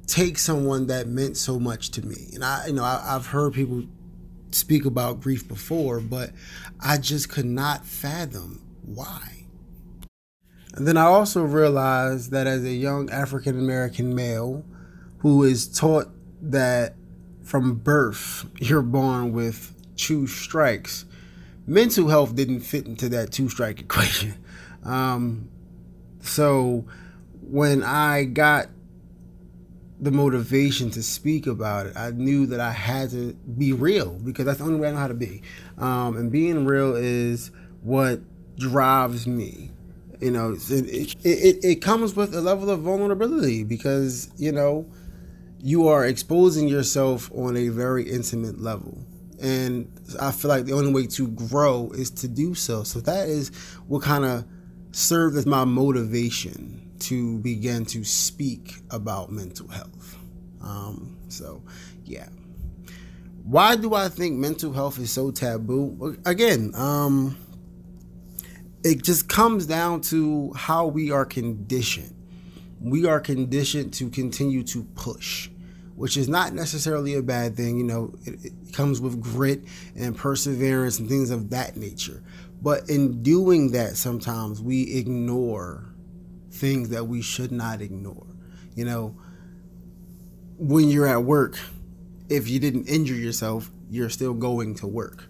take 0.05 0.37
someone 0.37 0.87
that 0.87 1.07
meant 1.07 1.35
so 1.35 1.59
much 1.59 1.89
to 1.91 2.05
me. 2.05 2.29
And 2.33 2.45
I, 2.45 2.67
you 2.67 2.73
know, 2.73 2.83
I, 2.83 3.13
have 3.13 3.27
heard 3.27 3.53
people 3.53 3.83
speak 4.51 4.85
about 4.85 5.19
grief 5.19 5.47
before, 5.47 5.99
but 5.99 6.29
I 6.79 6.99
just 6.99 7.27
could 7.27 7.47
not 7.47 7.85
fathom 7.85 8.61
why. 8.83 9.47
And 10.75 10.87
then 10.87 10.95
I 10.95 11.05
also 11.05 11.43
realized 11.43 12.29
that 12.31 12.45
as 12.45 12.63
a 12.63 12.71
young 12.71 13.09
African 13.09 13.57
American 13.57 14.13
male 14.13 14.63
who 15.25 15.41
is 15.41 15.67
taught 15.67 16.07
that 16.39 16.93
from 17.41 17.73
birth 17.73 18.45
you're 18.59 18.83
born 18.83 19.33
with 19.33 19.73
two 19.95 20.27
strikes, 20.27 21.03
mental 21.65 22.09
health 22.09 22.35
didn't 22.35 22.59
fit 22.59 22.85
into 22.85 23.09
that 23.09 23.31
two 23.31 23.49
strike 23.49 23.79
equation. 23.79 24.35
Um, 24.83 25.49
so 26.19 26.85
when 27.41 27.81
I 27.81 28.25
got 28.25 28.67
the 29.99 30.11
motivation 30.11 30.91
to 30.91 31.01
speak 31.01 31.47
about 31.47 31.87
it, 31.87 31.97
I 31.97 32.11
knew 32.11 32.45
that 32.45 32.59
I 32.59 32.71
had 32.71 33.09
to 33.09 33.33
be 33.57 33.73
real 33.73 34.11
because 34.23 34.45
that's 34.45 34.59
the 34.59 34.65
only 34.65 34.79
way 34.79 34.89
I 34.89 34.91
know 34.91 34.97
how 34.99 35.07
to 35.07 35.15
be. 35.15 35.41
Um, 35.79 36.17
and 36.17 36.31
being 36.31 36.65
real 36.65 36.95
is 36.95 37.49
what 37.81 38.19
drives 38.59 39.25
me. 39.25 39.71
You 40.21 40.29
know, 40.29 40.55
it, 40.69 40.69
it, 40.69 41.15
it, 41.23 41.65
it 41.65 41.81
comes 41.81 42.15
with 42.15 42.35
a 42.35 42.41
level 42.41 42.69
of 42.69 42.81
vulnerability 42.81 43.63
because, 43.63 44.29
you 44.37 44.51
know, 44.51 44.85
you 45.65 45.87
are 45.87 46.05
exposing 46.05 46.67
yourself 46.67 47.31
on 47.33 47.57
a 47.57 47.69
very 47.69 48.03
intimate 48.03 48.61
level 48.61 48.95
and 49.41 49.91
I 50.19 50.31
feel 50.31 50.49
like 50.49 50.65
the 50.65 50.73
only 50.73 50.93
way 50.93 51.07
to 51.07 51.27
grow 51.27 51.89
is 51.95 52.11
to 52.11 52.27
do 52.27 52.53
so. 52.53 52.83
So 52.83 53.01
that 53.01 53.27
is 53.27 53.49
what 53.87 54.03
kind 54.03 54.23
of 54.23 54.45
served 54.91 55.35
as 55.37 55.47
my 55.47 55.65
motivation 55.65 56.91
to 56.99 57.39
begin 57.39 57.83
to 57.85 58.03
speak 58.03 58.75
about 58.91 59.31
mental 59.31 59.67
health. 59.67 60.17
Um, 60.61 61.17
so, 61.29 61.63
yeah. 62.05 62.29
Why 63.43 63.75
do 63.75 63.95
I 63.95 64.07
think 64.07 64.37
mental 64.37 64.71
health 64.71 64.99
is 64.99 65.11
so 65.11 65.31
taboo? 65.31 66.15
Again, 66.25 66.71
um, 66.75 67.37
it 68.83 69.03
just 69.03 69.27
comes 69.27 69.65
down 69.65 70.01
to 70.01 70.53
how 70.53 70.85
we 70.85 71.11
are 71.11 71.25
conditioned. 71.25 72.13
We 72.79 73.07
are 73.07 73.19
conditioned 73.19 73.93
to 73.95 74.09
continue 74.09 74.63
to 74.63 74.83
push 74.95 75.49
which 75.95 76.17
is 76.17 76.27
not 76.27 76.53
necessarily 76.53 77.15
a 77.15 77.21
bad 77.21 77.55
thing. 77.55 77.77
You 77.77 77.83
know, 77.83 78.13
it, 78.25 78.45
it, 78.45 78.73
comes 78.73 78.99
with 78.99 79.21
grit 79.21 79.63
and 79.95 80.17
perseverance 80.17 80.99
and 80.99 81.07
things 81.07 81.29
of 81.29 81.49
that 81.51 81.77
nature. 81.77 82.21
But 82.61 82.89
in 82.89 83.23
doing 83.23 83.71
that, 83.71 83.95
sometimes 83.95 84.61
we 84.61 84.95
ignore 84.95 85.93
things 86.51 86.89
that 86.89 87.07
we 87.07 87.21
should 87.21 87.51
not 87.51 87.81
ignore. 87.81 88.27
You 88.75 88.85
know, 88.85 89.15
when 90.57 90.89
you're 90.89 91.07
at 91.07 91.23
work, 91.23 91.57
if 92.29 92.49
you 92.49 92.59
didn't 92.59 92.87
injure 92.87 93.15
yourself, 93.15 93.69
you're 93.89 94.09
still 94.09 94.33
going 94.33 94.75
to 94.75 94.87
work. 94.87 95.25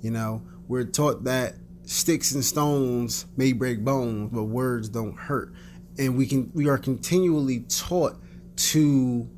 You 0.00 0.10
know, 0.10 0.42
we're 0.66 0.84
taught 0.84 1.24
that 1.24 1.54
sticks 1.84 2.32
and 2.32 2.44
stones 2.44 3.26
may 3.36 3.52
break 3.52 3.84
bones, 3.84 4.30
but 4.32 4.44
words 4.44 4.88
don't 4.88 5.16
hurt. 5.16 5.52
And 5.98 6.16
we 6.16 6.26
can 6.26 6.50
we 6.54 6.68
are 6.68 6.78
continually 6.78 7.60
taught 7.60 8.16
to 8.56 9.28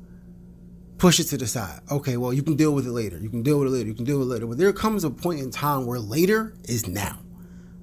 push 0.97 1.19
it 1.19 1.25
to 1.25 1.37
the 1.37 1.47
side. 1.47 1.79
Okay, 1.91 2.17
well, 2.17 2.33
you 2.33 2.43
can 2.43 2.55
deal 2.55 2.73
with 2.73 2.87
it 2.87 2.91
later. 2.91 3.17
You 3.17 3.29
can 3.29 3.43
deal 3.43 3.59
with 3.59 3.67
it 3.67 3.71
later. 3.71 3.87
You 3.87 3.93
can 3.93 4.05
deal 4.05 4.19
with 4.19 4.27
it 4.27 4.31
later. 4.31 4.47
But 4.47 4.57
there 4.57 4.73
comes 4.73 5.03
a 5.03 5.09
point 5.09 5.39
in 5.39 5.51
time 5.51 5.85
where 5.85 5.99
later 5.99 6.55
is 6.63 6.87
now. 6.87 7.19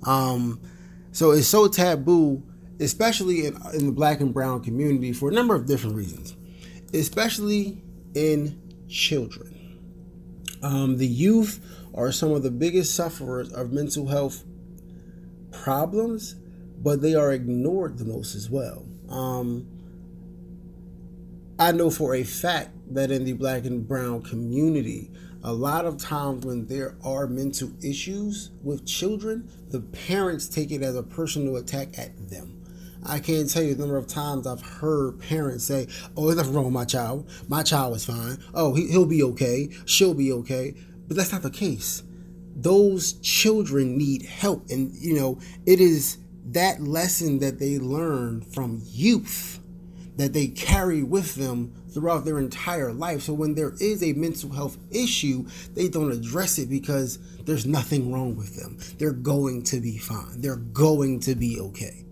Um, 0.04 0.60
so 1.12 1.30
it's 1.30 1.46
so 1.46 1.68
taboo, 1.68 2.42
especially 2.80 3.46
in, 3.46 3.56
in 3.72 3.86
the 3.86 3.92
black 3.92 4.20
and 4.20 4.34
brown 4.34 4.62
community 4.62 5.12
for 5.12 5.28
a 5.28 5.32
number 5.32 5.54
of 5.54 5.66
different 5.66 5.96
reasons, 5.96 6.36
especially 6.92 7.82
in 8.14 8.60
children. 8.88 9.78
Um, 10.62 10.96
the 10.96 11.06
youth 11.06 11.64
are 11.94 12.10
some 12.10 12.32
of 12.32 12.42
the 12.42 12.50
biggest 12.50 12.94
sufferers 12.94 13.52
of 13.52 13.72
mental 13.72 14.08
health 14.08 14.44
problems, 15.52 16.34
but 16.82 17.00
they 17.00 17.14
are 17.14 17.32
ignored 17.32 17.98
the 17.98 18.04
most 18.04 18.34
as 18.34 18.50
well. 18.50 18.84
Um, 19.08 19.68
I 21.56 21.70
know 21.70 21.88
for 21.88 22.16
a 22.16 22.24
fact 22.24 22.70
that 22.94 23.12
in 23.12 23.24
the 23.24 23.32
black 23.32 23.64
and 23.64 23.86
brown 23.86 24.22
community, 24.22 25.12
a 25.44 25.52
lot 25.52 25.84
of 25.86 25.98
times 25.98 26.44
when 26.44 26.66
there 26.66 26.96
are 27.04 27.28
mental 27.28 27.70
issues 27.80 28.50
with 28.64 28.84
children, 28.84 29.48
the 29.68 29.78
parents 29.80 30.48
take 30.48 30.72
it 30.72 30.82
as 30.82 30.96
a 30.96 31.02
personal 31.04 31.56
attack 31.56 31.96
at 31.96 32.28
them. 32.28 32.60
I 33.06 33.20
can't 33.20 33.48
tell 33.48 33.62
you 33.62 33.74
the 33.74 33.82
number 33.82 33.96
of 33.96 34.08
times 34.08 34.48
I've 34.48 34.62
heard 34.62 35.20
parents 35.20 35.64
say, 35.64 35.86
Oh, 36.16 36.26
there's 36.26 36.38
nothing 36.38 36.54
wrong 36.54 36.64
with 36.64 36.74
my 36.74 36.86
child. 36.86 37.30
My 37.46 37.62
child 37.62 37.94
is 37.94 38.04
fine. 38.04 38.38
Oh, 38.52 38.74
he, 38.74 38.88
he'll 38.88 39.06
be 39.06 39.22
okay. 39.22 39.68
She'll 39.84 40.14
be 40.14 40.32
okay. 40.32 40.74
But 41.06 41.16
that's 41.16 41.30
not 41.30 41.42
the 41.42 41.50
case. 41.50 42.02
Those 42.56 43.12
children 43.20 43.96
need 43.96 44.22
help. 44.22 44.70
And, 44.70 44.92
you 44.96 45.14
know, 45.14 45.38
it 45.66 45.78
is 45.78 46.18
that 46.46 46.80
lesson 46.80 47.38
that 47.40 47.60
they 47.60 47.78
learn 47.78 48.40
from 48.40 48.82
youth 48.86 49.60
that 50.16 50.32
they 50.32 50.48
carry 50.48 51.02
with 51.02 51.34
them 51.34 51.72
throughout 51.90 52.24
their 52.24 52.38
entire 52.38 52.92
life. 52.92 53.22
So 53.22 53.34
when 53.34 53.54
there 53.54 53.74
is 53.80 54.02
a 54.02 54.12
mental 54.12 54.50
health 54.50 54.78
issue, 54.90 55.46
they 55.74 55.88
don't 55.88 56.12
address 56.12 56.58
it 56.58 56.68
because 56.68 57.18
there's 57.44 57.66
nothing 57.66 58.12
wrong 58.12 58.36
with 58.36 58.56
them. 58.56 58.78
They're 58.98 59.12
going 59.12 59.62
to 59.64 59.80
be 59.80 59.98
fine. 59.98 60.40
They're 60.40 60.56
going 60.56 61.20
to 61.20 61.34
be 61.34 61.60
okay. 61.60 62.04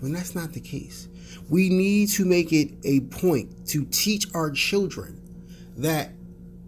But 0.00 0.12
that's 0.12 0.34
not 0.34 0.52
the 0.52 0.60
case. 0.60 1.08
We 1.48 1.68
need 1.68 2.08
to 2.10 2.24
make 2.24 2.52
it 2.52 2.72
a 2.84 3.00
point 3.00 3.66
to 3.68 3.84
teach 3.86 4.26
our 4.34 4.50
children 4.50 5.22
that 5.76 6.10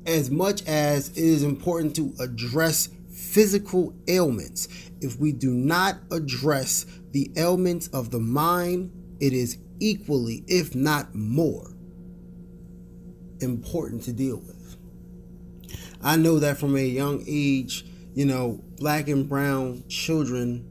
as 0.07 0.31
much 0.31 0.67
as 0.67 1.11
it 1.11 1.19
is 1.19 1.43
important 1.43 1.95
to 1.97 2.15
address 2.21 2.89
physical 3.11 3.95
ailments, 4.07 4.69
if 5.01 5.19
we 5.19 5.33
do 5.33 5.51
not 5.51 5.97
address 6.11 6.87
the 7.11 7.31
ailments 7.37 7.89
of 7.89 8.11
the 8.11 8.19
mind, 8.19 8.91
it 9.21 9.33
is 9.33 9.59
equally, 9.81 10.45
if 10.47 10.75
not 10.75 11.15
more, 11.15 11.73
important 13.41 14.03
to 14.05 14.13
deal 14.13 14.37
with. 14.37 14.77
I 16.03 16.17
know 16.17 16.39
that 16.39 16.59
from 16.59 16.77
a 16.77 16.81
young 16.81 17.25
age, 17.27 17.85
you 18.15 18.25
know, 18.25 18.63
black 18.77 19.09
and 19.09 19.29
brown 19.29 19.85
children 19.89 20.71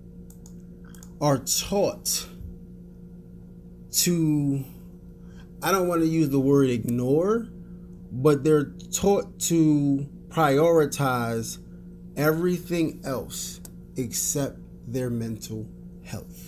are 1.22 1.40
taught 1.40 2.28
to, 3.92 4.64
I 5.62 5.72
don't 5.72 5.88
want 5.88 6.02
to 6.02 6.08
use 6.08 6.30
the 6.30 6.40
word 6.40 6.70
ignore, 6.70 7.48
but 8.12 8.44
they're 8.44 8.72
taught 8.92 9.40
to 9.42 10.08
prioritize 10.30 11.58
everything 12.16 13.02
else 13.04 13.60
except 13.96 14.60
their 14.88 15.10
mental 15.10 15.68
health. 16.06 16.47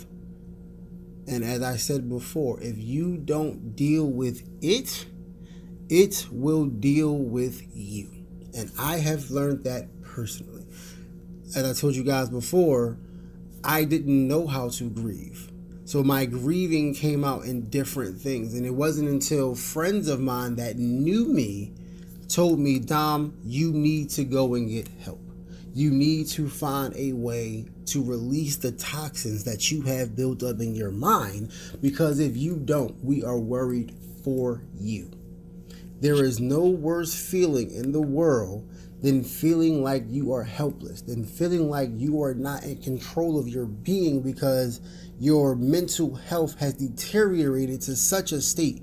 And 1.30 1.44
as 1.44 1.62
I 1.62 1.76
said 1.76 2.10
before, 2.10 2.60
if 2.60 2.78
you 2.80 3.18
don't 3.18 3.76
deal 3.76 4.08
with 4.08 4.50
it, 4.64 5.06
it 5.88 6.26
will 6.32 6.66
deal 6.66 7.16
with 7.16 7.62
you. 7.76 8.10
And 8.58 8.72
I 8.80 8.98
have 8.98 9.30
learned 9.30 9.64
that 9.66 9.88
personally. 10.02 10.66
As 11.56 11.66
I 11.66 11.80
told 11.80 11.96
you 11.96 12.04
guys 12.04 12.30
before, 12.30 12.98
I 13.64 13.84
didn't 13.84 14.28
know 14.28 14.48
how 14.48 14.70
to 14.70 14.90
grieve. 14.90 15.52
So 15.86 16.04
my 16.04 16.26
grieving 16.26 16.96
came 16.96 17.24
out 17.24 17.46
in 17.46 17.70
different 17.70 18.20
things. 18.20 18.56
And 18.56 18.66
it 18.66 18.74
wasn't 18.74 19.10
until 19.10 19.54
friends 19.54 20.08
of 20.08 20.20
mine 20.20 20.56
that 20.56 20.78
knew 20.78 21.26
me 21.26 21.74
told 22.28 22.60
me, 22.60 22.80
Dom, 22.80 23.38
you 23.44 23.72
need 23.72 24.10
to 24.12 24.24
go 24.24 24.56
and 24.56 24.68
get 24.68 24.88
help. 25.04 25.22
You 25.76 25.92
need 25.92 26.28
to 26.30 26.50
find 26.50 26.96
a 26.96 27.14
way 27.14 27.66
to 27.92 28.04
release 28.04 28.58
the 28.58 28.72
toxins 28.72 29.44
that 29.44 29.72
you 29.72 29.82
have 29.82 30.16
built 30.16 30.44
up 30.44 30.60
in 30.60 30.76
your 30.76 30.92
mind 30.92 31.52
because 31.82 32.20
if 32.20 32.36
you 32.36 32.58
don't, 32.58 33.04
we 33.04 33.24
are 33.24 33.40
worried 33.40 33.94
for 34.24 34.64
you. 34.76 35.12
There 36.00 36.24
is 36.24 36.40
no 36.40 36.62
worse 36.62 37.14
feeling 37.14 37.72
in 37.72 37.92
the 37.92 38.02
world 38.02 38.70
than 39.02 39.24
feeling 39.24 39.84
like 39.84 40.04
you 40.08 40.34
are 40.34 40.44
helpless, 40.44 41.02
than 41.02 41.26
feeling 41.26 41.70
like 41.70 41.90
you 41.94 42.22
are 42.22 42.34
not 42.34 42.64
in 42.64 42.82
control 42.82 43.40
of 43.40 43.48
your 43.48 43.66
being 43.66 44.22
because 44.22 44.82
your 45.20 45.56
mental 45.56 46.16
health 46.16 46.60
has 46.60 46.74
deteriorated 46.74 47.82
to 47.82 47.96
such 47.96 48.32
a 48.32 48.42
state 48.42 48.82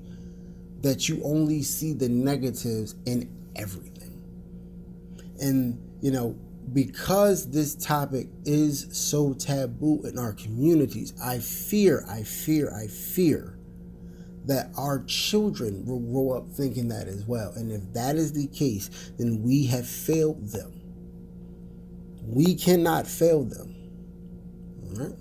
that 0.81 1.09
you 1.09 1.21
only 1.23 1.61
see 1.61 1.93
the 1.93 2.09
negatives 2.09 2.95
in 3.05 3.29
everything. 3.55 4.21
And, 5.39 5.79
you 6.01 6.11
know, 6.11 6.37
because 6.73 7.49
this 7.49 7.75
topic 7.75 8.27
is 8.45 8.87
so 8.91 9.33
taboo 9.33 10.01
in 10.03 10.19
our 10.19 10.33
communities, 10.33 11.13
I 11.23 11.39
fear, 11.39 12.05
I 12.09 12.23
fear, 12.23 12.73
I 12.73 12.87
fear 12.87 13.57
that 14.45 14.71
our 14.77 15.03
children 15.03 15.85
will 15.85 15.99
grow 15.99 16.37
up 16.37 16.49
thinking 16.51 16.87
that 16.87 17.07
as 17.07 17.25
well. 17.25 17.51
And 17.55 17.71
if 17.71 17.93
that 17.93 18.15
is 18.15 18.33
the 18.33 18.47
case, 18.47 18.89
then 19.17 19.43
we 19.43 19.65
have 19.67 19.87
failed 19.87 20.49
them. 20.49 20.73
We 22.23 22.55
cannot 22.55 23.07
fail 23.07 23.43
them. 23.43 23.75
All 24.83 25.05
right? 25.05 25.15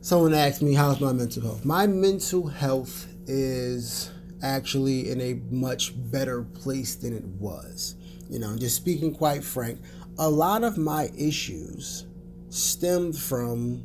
Someone 0.00 0.34
asked 0.34 0.62
me, 0.62 0.74
How's 0.74 1.00
my 1.00 1.12
mental 1.12 1.42
health? 1.42 1.64
My 1.64 1.86
mental 1.86 2.46
health 2.46 3.06
is 3.26 4.10
actually 4.42 5.10
in 5.10 5.20
a 5.20 5.34
much 5.50 5.92
better 6.10 6.42
place 6.42 6.94
than 6.94 7.16
it 7.16 7.24
was. 7.24 7.96
You 8.30 8.38
know, 8.38 8.56
just 8.56 8.76
speaking 8.76 9.14
quite 9.14 9.42
frank, 9.42 9.80
a 10.18 10.28
lot 10.28 10.64
of 10.64 10.76
my 10.76 11.10
issues 11.16 12.06
stemmed 12.50 13.16
from, 13.16 13.84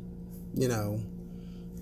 you 0.54 0.68
know, 0.68 1.00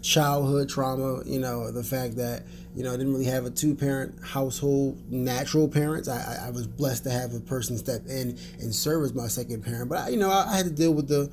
childhood 0.03 0.69
trauma, 0.69 1.23
you 1.25 1.39
know, 1.39 1.71
the 1.71 1.85
fact 1.85 2.17
that, 2.17 2.43
you 2.75 2.83
know, 2.83 2.93
I 2.93 2.97
didn't 2.97 3.13
really 3.13 3.27
have 3.27 3.47
a 3.47 3.51
two 3.51 3.75
parent 3.75 4.15
household, 4.23 5.11
natural 5.11 5.69
parents. 5.69 6.09
I, 6.09 6.47
I, 6.47 6.51
was 6.51 6.67
blessed 6.67 7.05
to 7.05 7.11
have 7.11 7.35
a 7.35 7.41
person 7.41 7.79
step 7.79 8.07
in 8.07 8.39
and 8.61 8.75
serve 8.75 9.05
as 9.05 9.15
my 9.15 9.29
second 9.29 9.63
parent. 9.63 9.89
But, 9.89 9.99
I, 9.99 10.09
you 10.09 10.17
know, 10.17 10.31
I, 10.31 10.53
I 10.53 10.57
had 10.57 10.67
to 10.67 10.73
deal 10.73 10.93
with 10.93 11.09
the 11.09 11.31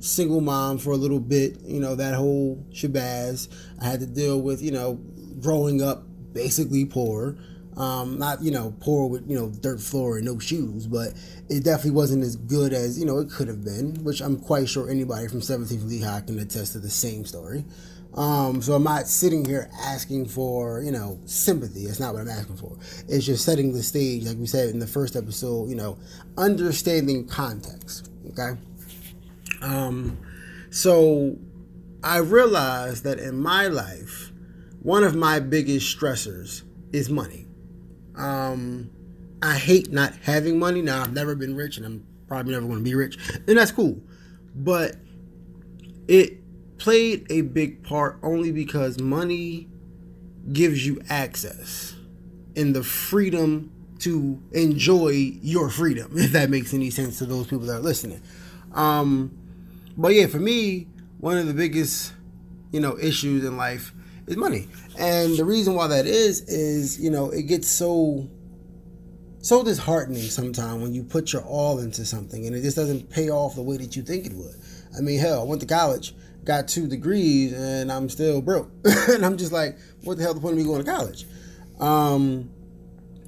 single 0.00 0.40
mom 0.40 0.78
for 0.78 0.92
a 0.92 0.96
little 0.96 1.20
bit, 1.20 1.60
you 1.60 1.80
know, 1.80 1.94
that 1.94 2.14
whole 2.14 2.64
shabazz. 2.72 3.48
I 3.80 3.84
had 3.84 4.00
to 4.00 4.06
deal 4.06 4.40
with, 4.40 4.62
you 4.62 4.70
know, 4.70 4.94
growing 5.40 5.82
up 5.82 6.04
basically 6.32 6.86
poor. 6.86 7.36
Um, 7.76 8.18
not 8.18 8.42
you 8.42 8.50
know 8.50 8.74
poor 8.80 9.08
with 9.08 9.28
you 9.30 9.36
know 9.36 9.48
dirt 9.48 9.80
floor 9.80 10.16
and 10.16 10.26
no 10.26 10.38
shoes, 10.38 10.86
but 10.86 11.14
it 11.48 11.64
definitely 11.64 11.92
wasn't 11.92 12.24
as 12.24 12.36
good 12.36 12.72
as 12.72 12.98
you 12.98 13.06
know 13.06 13.18
it 13.18 13.30
could 13.30 13.48
have 13.48 13.64
been. 13.64 14.02
Which 14.02 14.20
I'm 14.20 14.38
quite 14.38 14.68
sure 14.68 14.90
anybody 14.90 15.28
from 15.28 15.40
17th 15.40 15.86
Lehigh 15.86 16.20
can 16.20 16.38
attest 16.38 16.72
to 16.72 16.78
the 16.78 16.90
same 16.90 17.24
story. 17.24 17.64
Um, 18.14 18.60
so 18.60 18.72
I'm 18.72 18.82
not 18.82 19.06
sitting 19.06 19.44
here 19.44 19.70
asking 19.82 20.26
for 20.26 20.82
you 20.82 20.90
know 20.90 21.20
sympathy. 21.26 21.86
That's 21.86 22.00
not 22.00 22.12
what 22.12 22.22
I'm 22.22 22.28
asking 22.28 22.56
for. 22.56 22.76
It's 23.08 23.24
just 23.24 23.44
setting 23.44 23.72
the 23.72 23.82
stage, 23.82 24.24
like 24.24 24.36
we 24.36 24.46
said 24.46 24.70
in 24.70 24.80
the 24.80 24.86
first 24.86 25.14
episode. 25.14 25.68
You 25.68 25.76
know, 25.76 25.98
understanding 26.36 27.26
context. 27.28 28.10
Okay. 28.30 28.60
Um, 29.62 30.18
so 30.70 31.36
I 32.02 32.18
realized 32.18 33.04
that 33.04 33.18
in 33.18 33.38
my 33.38 33.66
life, 33.66 34.32
one 34.82 35.04
of 35.04 35.14
my 35.14 35.38
biggest 35.38 35.96
stressors 35.96 36.62
is 36.92 37.10
money. 37.10 37.46
Um, 38.16 38.90
I 39.42 39.56
hate 39.56 39.90
not 39.90 40.14
having 40.22 40.58
money. 40.58 40.82
Now 40.82 41.02
I've 41.02 41.12
never 41.12 41.34
been 41.34 41.54
rich, 41.54 41.76
and 41.76 41.86
I'm 41.86 42.06
probably 42.26 42.52
never 42.52 42.66
going 42.66 42.78
to 42.78 42.84
be 42.84 42.94
rich, 42.94 43.18
and 43.46 43.58
that's 43.58 43.72
cool. 43.72 44.00
But 44.54 44.96
it 46.08 46.38
played 46.78 47.26
a 47.30 47.42
big 47.42 47.82
part 47.82 48.18
only 48.22 48.50
because 48.50 48.98
money 48.98 49.68
gives 50.52 50.84
you 50.86 51.00
access 51.08 51.94
and 52.56 52.74
the 52.74 52.82
freedom 52.82 53.70
to 54.00 54.42
enjoy 54.52 55.10
your 55.42 55.68
freedom, 55.68 56.12
if 56.16 56.32
that 56.32 56.50
makes 56.50 56.74
any 56.74 56.90
sense 56.90 57.18
to 57.18 57.26
those 57.26 57.46
people 57.46 57.66
that 57.66 57.76
are 57.76 57.80
listening. 57.80 58.22
Um, 58.72 59.36
but 59.96 60.14
yeah, 60.14 60.26
for 60.26 60.38
me, 60.38 60.88
one 61.18 61.36
of 61.36 61.46
the 61.46 61.54
biggest, 61.54 62.12
you 62.72 62.80
know, 62.80 62.98
issues 62.98 63.44
in 63.44 63.56
life 63.56 63.92
is 64.30 64.36
money. 64.36 64.68
And 64.98 65.36
the 65.36 65.44
reason 65.44 65.74
why 65.74 65.86
that 65.88 66.06
is 66.06 66.42
is, 66.42 67.00
you 67.00 67.10
know, 67.10 67.30
it 67.30 67.42
gets 67.42 67.68
so 67.68 68.28
so 69.42 69.64
disheartening 69.64 70.22
sometimes 70.22 70.82
when 70.82 70.92
you 70.92 71.02
put 71.02 71.32
your 71.32 71.42
all 71.42 71.78
into 71.78 72.04
something 72.04 72.46
and 72.46 72.54
it 72.54 72.60
just 72.60 72.76
doesn't 72.76 73.08
pay 73.08 73.30
off 73.30 73.54
the 73.54 73.62
way 73.62 73.76
that 73.78 73.96
you 73.96 74.02
think 74.02 74.26
it 74.26 74.34
would. 74.34 74.54
I 74.96 75.00
mean, 75.00 75.18
hell, 75.18 75.40
I 75.40 75.44
went 75.44 75.62
to 75.62 75.66
college, 75.66 76.14
got 76.44 76.68
two 76.68 76.86
degrees, 76.86 77.52
and 77.52 77.90
I'm 77.90 78.08
still 78.08 78.42
broke. 78.42 78.70
and 78.84 79.24
I'm 79.24 79.38
just 79.38 79.52
like, 79.52 79.78
what 80.04 80.18
the 80.18 80.22
hell 80.22 80.34
the 80.34 80.40
point 80.40 80.52
of 80.52 80.58
me 80.58 80.64
going 80.64 80.84
to 80.84 80.90
college? 80.90 81.24
Um, 81.78 82.50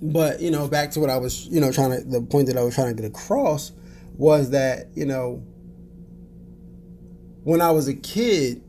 but 0.02 0.40
you 0.40 0.50
know, 0.50 0.68
back 0.68 0.90
to 0.92 1.00
what 1.00 1.08
I 1.08 1.16
was, 1.16 1.46
you 1.46 1.60
know, 1.60 1.72
trying 1.72 1.90
to 1.90 2.04
the 2.04 2.20
point 2.20 2.48
that 2.48 2.56
I 2.56 2.62
was 2.62 2.74
trying 2.74 2.94
to 2.94 3.00
get 3.00 3.10
across 3.10 3.72
was 4.16 4.50
that 4.50 4.88
you 4.94 5.06
know, 5.06 5.42
when 7.44 7.62
I 7.62 7.70
was 7.70 7.88
a 7.88 7.94
kid, 7.94 8.62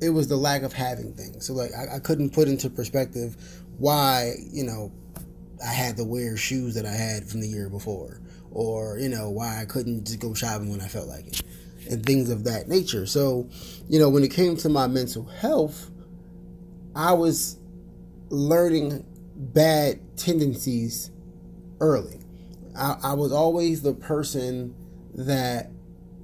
it 0.00 0.10
was 0.10 0.28
the 0.28 0.36
lack 0.36 0.62
of 0.62 0.72
having 0.72 1.12
things. 1.14 1.46
So 1.46 1.54
like 1.54 1.72
I, 1.74 1.96
I 1.96 1.98
couldn't 1.98 2.30
put 2.30 2.48
into 2.48 2.70
perspective 2.70 3.36
why 3.78 4.34
you 4.52 4.64
know 4.64 4.92
I 5.64 5.72
had 5.72 5.96
to 5.96 6.04
wear 6.04 6.36
shoes 6.36 6.74
that 6.74 6.86
I 6.86 6.92
had 6.92 7.28
from 7.28 7.40
the 7.40 7.48
year 7.48 7.68
before, 7.68 8.20
or 8.50 8.98
you 8.98 9.08
know 9.08 9.30
why 9.30 9.60
I 9.60 9.64
couldn't 9.64 10.06
just 10.06 10.20
go 10.20 10.34
shopping 10.34 10.70
when 10.70 10.80
I 10.80 10.88
felt 10.88 11.08
like 11.08 11.26
it, 11.26 11.42
and 11.90 12.04
things 12.04 12.30
of 12.30 12.44
that 12.44 12.68
nature. 12.68 13.06
So, 13.06 13.48
you 13.88 13.98
know, 13.98 14.08
when 14.08 14.22
it 14.22 14.30
came 14.30 14.56
to 14.58 14.68
my 14.68 14.86
mental 14.86 15.24
health, 15.24 15.90
I 16.94 17.12
was 17.14 17.58
learning 18.28 19.04
bad 19.34 20.00
tendencies 20.16 21.10
early. 21.80 22.20
I, 22.76 22.96
I 23.02 23.12
was 23.14 23.32
always 23.32 23.82
the 23.82 23.94
person 23.94 24.74
that 25.14 25.70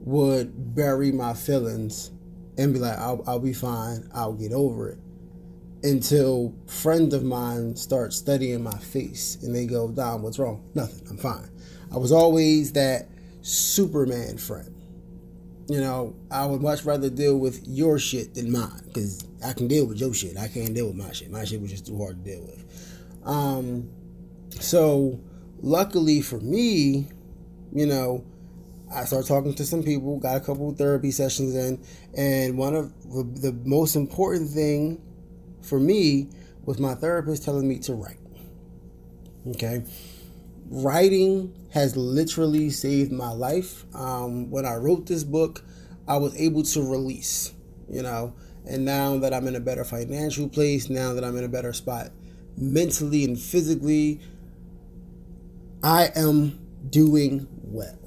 would 0.00 0.74
bury 0.74 1.12
my 1.12 1.34
feelings 1.34 2.10
and 2.58 2.72
be 2.72 2.78
like, 2.78 2.98
I'll, 2.98 3.22
I'll 3.26 3.38
be 3.38 3.52
fine, 3.52 4.08
I'll 4.14 4.34
get 4.34 4.52
over 4.52 4.90
it. 4.90 4.98
Until 5.84 6.54
friend 6.66 7.12
of 7.12 7.24
mine 7.24 7.74
starts 7.74 8.16
studying 8.16 8.62
my 8.62 8.76
face 8.78 9.38
and 9.42 9.54
they 9.54 9.66
go, 9.66 9.90
Dom, 9.90 10.22
what's 10.22 10.38
wrong? 10.38 10.68
Nothing, 10.74 11.06
I'm 11.10 11.16
fine. 11.16 11.50
I 11.92 11.98
was 11.98 12.12
always 12.12 12.72
that 12.72 13.08
Superman 13.42 14.38
friend. 14.38 14.74
You 15.68 15.80
know, 15.80 16.14
I 16.30 16.46
would 16.46 16.60
much 16.60 16.84
rather 16.84 17.10
deal 17.10 17.38
with 17.38 17.66
your 17.66 17.98
shit 17.98 18.34
than 18.34 18.52
mine 18.52 18.82
because 18.86 19.24
I 19.44 19.52
can 19.52 19.68
deal 19.68 19.86
with 19.86 19.98
your 19.98 20.12
shit. 20.14 20.36
I 20.36 20.48
can't 20.48 20.74
deal 20.74 20.86
with 20.86 20.96
my 20.96 21.12
shit. 21.12 21.30
My 21.30 21.44
shit 21.44 21.60
was 21.60 21.70
just 21.70 21.86
too 21.86 21.98
hard 21.98 22.24
to 22.24 22.30
deal 22.30 22.42
with. 22.42 22.64
Um, 23.24 23.88
so, 24.60 25.20
luckily 25.60 26.20
for 26.20 26.40
me, 26.40 27.08
you 27.72 27.86
know, 27.86 28.24
I 28.94 29.04
started 29.04 29.26
talking 29.26 29.54
to 29.54 29.64
some 29.64 29.82
people, 29.82 30.18
got 30.18 30.36
a 30.36 30.40
couple 30.40 30.72
therapy 30.74 31.10
sessions 31.10 31.54
in, 31.54 31.82
and 32.16 32.58
one 32.58 32.74
of 32.74 32.92
the, 33.12 33.52
most 33.64 33.96
important 33.96 34.50
thing 34.50 35.00
for 35.62 35.80
me 35.80 36.28
was 36.64 36.78
my 36.78 36.94
therapist 36.94 37.44
telling 37.44 37.68
me 37.68 37.78
to 37.80 37.94
write. 37.94 38.18
Okay, 39.48 39.84
writing 40.68 41.54
has 41.72 41.96
literally 41.96 42.70
saved 42.70 43.12
my 43.12 43.30
life. 43.30 43.84
Um, 43.94 44.50
when 44.50 44.66
I 44.66 44.74
wrote 44.74 45.06
this 45.06 45.24
book, 45.24 45.64
I 46.06 46.18
was 46.18 46.36
able 46.36 46.62
to 46.62 46.82
release, 46.82 47.52
you 47.88 48.02
know, 48.02 48.34
and 48.66 48.84
now 48.84 49.18
that 49.18 49.32
I'm 49.32 49.46
in 49.48 49.56
a 49.56 49.60
better 49.60 49.84
financial 49.84 50.48
place, 50.48 50.88
now 50.88 51.14
that 51.14 51.24
I'm 51.24 51.36
in 51.36 51.44
a 51.44 51.48
better 51.48 51.72
spot 51.72 52.10
mentally 52.56 53.24
and 53.24 53.38
physically, 53.38 54.20
I 55.82 56.10
am 56.14 56.60
doing 56.90 57.48
well. 57.50 58.01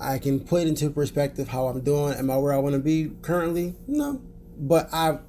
I 0.00 0.18
can 0.18 0.40
put 0.40 0.66
into 0.66 0.90
perspective 0.90 1.48
how 1.48 1.66
I'm 1.66 1.80
doing. 1.82 2.14
Am 2.14 2.30
I 2.30 2.38
where 2.38 2.52
I 2.52 2.58
want 2.58 2.74
to 2.74 2.80
be 2.80 3.12
currently? 3.22 3.74
No. 3.86 4.20
But 4.58 4.88
I've 4.92 5.20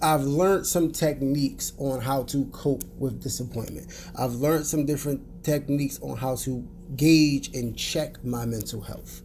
I've 0.00 0.22
learned 0.22 0.66
some 0.66 0.92
techniques 0.92 1.72
on 1.78 2.00
how 2.00 2.22
to 2.24 2.46
cope 2.46 2.84
with 2.98 3.22
disappointment. 3.22 3.88
I've 4.18 4.34
learned 4.34 4.66
some 4.66 4.86
different 4.86 5.44
techniques 5.44 6.00
on 6.02 6.16
how 6.16 6.36
to 6.36 6.66
gauge 6.96 7.54
and 7.54 7.76
check 7.76 8.24
my 8.24 8.46
mental 8.46 8.80
health. 8.80 9.22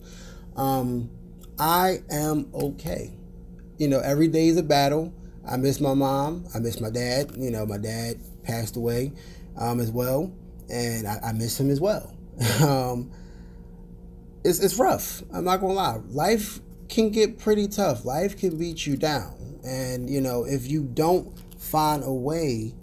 Um, 0.56 1.10
I 1.58 2.00
am 2.12 2.50
okay. 2.54 3.14
You 3.78 3.88
know, 3.88 4.00
every 4.00 4.28
day 4.28 4.48
is 4.48 4.58
a 4.58 4.64
battle. 4.64 5.14
I 5.48 5.58
miss 5.58 5.80
my 5.80 5.94
mom. 5.94 6.46
I 6.54 6.60
miss 6.60 6.80
my 6.80 6.90
dad. 6.90 7.32
You 7.38 7.52
know, 7.52 7.66
my 7.66 7.78
dad 7.78 8.18
passed 8.44 8.76
away 8.76 9.14
um, 9.58 9.80
as 9.80 9.92
well, 9.92 10.34
and 10.70 11.08
I, 11.08 11.20
I, 11.24 11.32
miss 11.32 11.60
him 11.60 11.70
as 11.70 11.80
well. 11.80 12.16
um, 12.62 13.12
it's, 14.44 14.60
it's 14.60 14.78
rough. 14.78 15.24
I'm 15.34 15.46
not 15.46 15.62
gonna 15.62 15.74
lie. 15.74 16.00
Life 16.10 16.60
can 16.90 17.10
get 17.10 17.40
pretty 17.40 17.68
tough. 17.68 18.06
Life 18.06 18.38
can 18.38 18.58
beat 18.58 18.86
you 18.86 18.98
down. 18.98 19.60
And, 19.64 20.10
you 20.10 20.22
know, 20.22 20.46
if 20.46 20.70
you 20.70 20.84
don't 20.84 21.38
find 21.60 22.04
a 22.04 22.14
way 22.14 22.74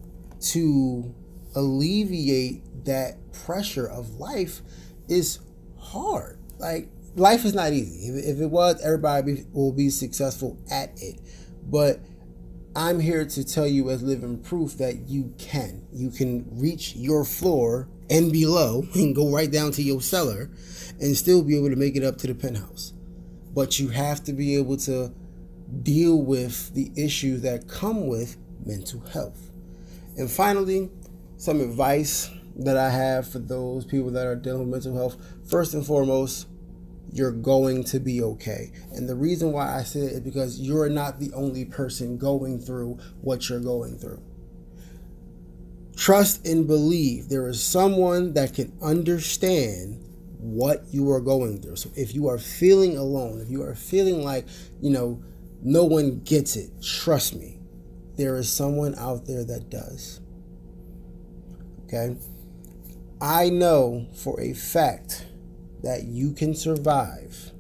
to 0.40 1.14
alleviate 1.54 2.84
that 2.86 3.32
pressure 3.32 3.86
of 3.86 4.14
life, 4.14 4.62
is 5.08 5.40
hard. 5.78 6.38
Like, 6.58 6.88
life 7.16 7.44
is 7.44 7.52
not 7.52 7.72
easy. 7.72 8.08
If, 8.08 8.36
if 8.36 8.40
it 8.40 8.46
was, 8.46 8.80
everybody 8.82 9.34
be, 9.34 9.44
will 9.52 9.72
be 9.72 9.90
successful 9.90 10.56
at 10.70 10.92
it. 11.02 11.20
But 11.64 12.00
I'm 12.74 13.00
here 13.00 13.26
to 13.26 13.44
tell 13.44 13.66
you, 13.66 13.90
as 13.90 14.02
living 14.02 14.38
proof, 14.38 14.78
that 14.78 15.08
you 15.08 15.34
can. 15.36 15.86
You 15.92 16.10
can 16.10 16.46
reach 16.52 16.94
your 16.94 17.24
floor 17.24 17.88
and 18.10 18.32
below 18.32 18.84
and 18.94 19.14
go 19.14 19.30
right 19.30 19.50
down 19.50 19.70
to 19.72 19.82
your 19.82 20.02
cellar 20.02 20.50
and 21.00 21.16
still 21.16 21.42
be 21.42 21.56
able 21.56 21.70
to 21.70 21.76
make 21.76 21.96
it 21.96 22.04
up 22.04 22.18
to 22.18 22.26
the 22.26 22.34
penthouse. 22.34 22.92
But 23.54 23.78
you 23.78 23.88
have 23.88 24.22
to 24.24 24.32
be 24.32 24.56
able 24.56 24.76
to 24.78 25.12
deal 25.82 26.20
with 26.20 26.74
the 26.74 26.90
issues 26.96 27.42
that 27.42 27.68
come 27.68 28.08
with 28.08 28.36
mental 28.66 29.00
health. 29.00 29.50
And 30.16 30.30
finally, 30.30 30.90
some 31.36 31.60
advice 31.60 32.30
that 32.56 32.76
I 32.76 32.90
have 32.90 33.30
for 33.30 33.38
those 33.38 33.84
people 33.84 34.10
that 34.10 34.26
are 34.26 34.36
dealing 34.36 34.70
with 34.70 34.84
mental 34.84 34.96
health. 34.96 35.16
First 35.48 35.72
and 35.74 35.86
foremost, 35.86 36.48
you're 37.12 37.32
going 37.32 37.84
to 37.84 37.98
be 37.98 38.22
okay. 38.22 38.72
And 38.92 39.08
the 39.08 39.14
reason 39.14 39.52
why 39.52 39.76
I 39.76 39.82
say 39.82 40.00
it 40.00 40.12
is 40.12 40.20
because 40.20 40.60
you're 40.60 40.88
not 40.88 41.18
the 41.18 41.32
only 41.32 41.64
person 41.64 42.18
going 42.18 42.60
through 42.60 42.98
what 43.22 43.48
you're 43.48 43.60
going 43.60 43.98
through. 43.98 44.22
Trust 45.96 46.46
and 46.46 46.66
believe 46.66 47.28
there 47.28 47.48
is 47.48 47.62
someone 47.62 48.32
that 48.34 48.54
can 48.54 48.72
understand 48.82 50.02
what 50.38 50.84
you 50.90 51.10
are 51.10 51.20
going 51.20 51.60
through. 51.60 51.76
So 51.76 51.90
if 51.94 52.14
you 52.14 52.28
are 52.28 52.38
feeling 52.38 52.96
alone, 52.96 53.40
if 53.40 53.50
you 53.50 53.62
are 53.62 53.74
feeling 53.74 54.22
like, 54.22 54.46
you 54.80 54.90
know, 54.90 55.22
no 55.62 55.84
one 55.84 56.20
gets 56.20 56.56
it. 56.56 56.70
Trust 56.82 57.34
me. 57.34 57.58
There 58.16 58.36
is 58.36 58.50
someone 58.50 58.94
out 58.96 59.26
there 59.26 59.44
that 59.44 59.68
does. 59.68 60.20
Okay? 61.84 62.16
I 63.20 63.50
know 63.50 64.06
for 64.14 64.40
a 64.40 64.54
fact 64.54 65.26
that 65.82 66.04
you 66.04 66.32
can 66.32 66.54
survive 66.54 67.52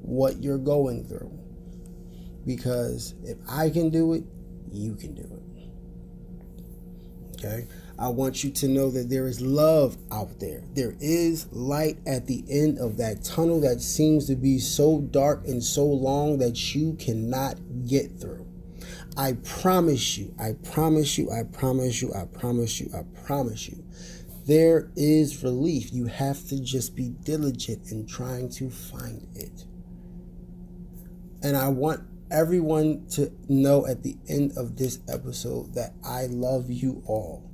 what 0.00 0.42
you're 0.42 0.58
going 0.58 1.04
through. 1.04 1.36
Because 2.44 3.14
if 3.22 3.36
I 3.48 3.70
can 3.70 3.90
do 3.90 4.14
it, 4.14 4.24
you 4.72 4.94
can 4.94 5.14
do 5.14 5.22
it. 5.22 5.49
Okay? 7.42 7.66
I 7.98 8.08
want 8.08 8.44
you 8.44 8.50
to 8.50 8.68
know 8.68 8.90
that 8.90 9.10
there 9.10 9.26
is 9.26 9.40
love 9.40 9.96
out 10.10 10.40
there. 10.40 10.62
There 10.74 10.94
is 11.00 11.50
light 11.52 11.98
at 12.06 12.26
the 12.26 12.44
end 12.48 12.78
of 12.78 12.96
that 12.98 13.24
tunnel 13.24 13.60
that 13.60 13.80
seems 13.80 14.26
to 14.26 14.36
be 14.36 14.58
so 14.58 15.00
dark 15.00 15.46
and 15.46 15.62
so 15.62 15.84
long 15.84 16.38
that 16.38 16.74
you 16.74 16.94
cannot 16.94 17.58
get 17.86 18.18
through. 18.18 18.46
I 19.16 19.34
promise 19.44 20.16
you, 20.16 20.34
I 20.38 20.52
promise 20.62 21.18
you, 21.18 21.30
I 21.30 21.42
promise 21.44 22.00
you, 22.00 22.14
I 22.14 22.24
promise 22.24 22.80
you, 22.80 22.90
I 22.94 23.02
promise 23.24 23.68
you. 23.68 23.84
There 24.46 24.90
is 24.96 25.42
relief. 25.42 25.92
You 25.92 26.06
have 26.06 26.46
to 26.48 26.60
just 26.60 26.96
be 26.96 27.10
diligent 27.10 27.90
in 27.92 28.06
trying 28.06 28.48
to 28.50 28.70
find 28.70 29.26
it. 29.34 29.64
And 31.42 31.56
I 31.56 31.68
want 31.68 32.02
everyone 32.30 33.06
to 33.10 33.32
know 33.48 33.86
at 33.86 34.02
the 34.02 34.16
end 34.28 34.52
of 34.56 34.76
this 34.76 35.00
episode 35.08 35.74
that 35.74 35.94
I 36.04 36.26
love 36.26 36.70
you 36.70 37.02
all 37.06 37.50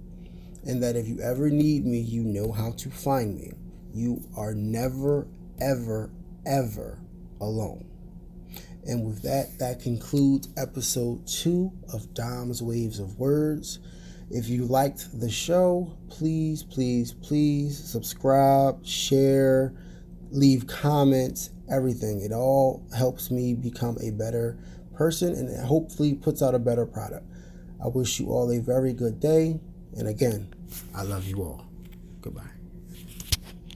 and 0.64 0.82
that 0.82 0.96
if 0.96 1.06
you 1.06 1.20
ever 1.20 1.48
need 1.48 1.86
me, 1.86 2.00
you 2.00 2.22
know 2.22 2.52
how 2.52 2.72
to 2.72 2.90
find 2.90 3.36
me. 3.36 3.52
You 3.94 4.22
are 4.36 4.52
never, 4.52 5.26
ever, 5.60 6.10
ever 6.44 6.98
alone. 7.40 7.86
And 8.84 9.04
with 9.04 9.22
that, 9.22 9.58
that 9.58 9.80
concludes 9.80 10.48
episode 10.56 11.26
two 11.26 11.72
of 11.92 12.12
Dom's 12.14 12.62
Waves 12.62 12.98
of 12.98 13.18
Words. 13.18 13.78
If 14.30 14.48
you 14.48 14.64
liked 14.64 15.20
the 15.20 15.30
show, 15.30 15.96
please, 16.08 16.62
please, 16.62 17.12
please 17.12 17.78
subscribe, 17.78 18.84
share, 18.84 19.72
leave 20.30 20.66
comments, 20.66 21.50
everything. 21.70 22.20
It 22.20 22.32
all 22.32 22.86
helps 22.96 23.30
me 23.30 23.54
become 23.54 23.98
a 24.00 24.10
better 24.10 24.58
person 24.94 25.34
and 25.34 25.66
hopefully 25.66 26.14
puts 26.14 26.42
out 26.42 26.54
a 26.54 26.58
better 26.58 26.86
product. 26.86 27.26
I 27.82 27.88
wish 27.88 28.18
you 28.18 28.28
all 28.28 28.50
a 28.50 28.60
very 28.60 28.92
good 28.92 29.20
day. 29.20 29.60
And 29.96 30.08
again, 30.08 30.54
I 30.94 31.02
love 31.02 31.26
you 31.26 31.42
all. 31.42 31.66
Goodbye. 32.20 32.55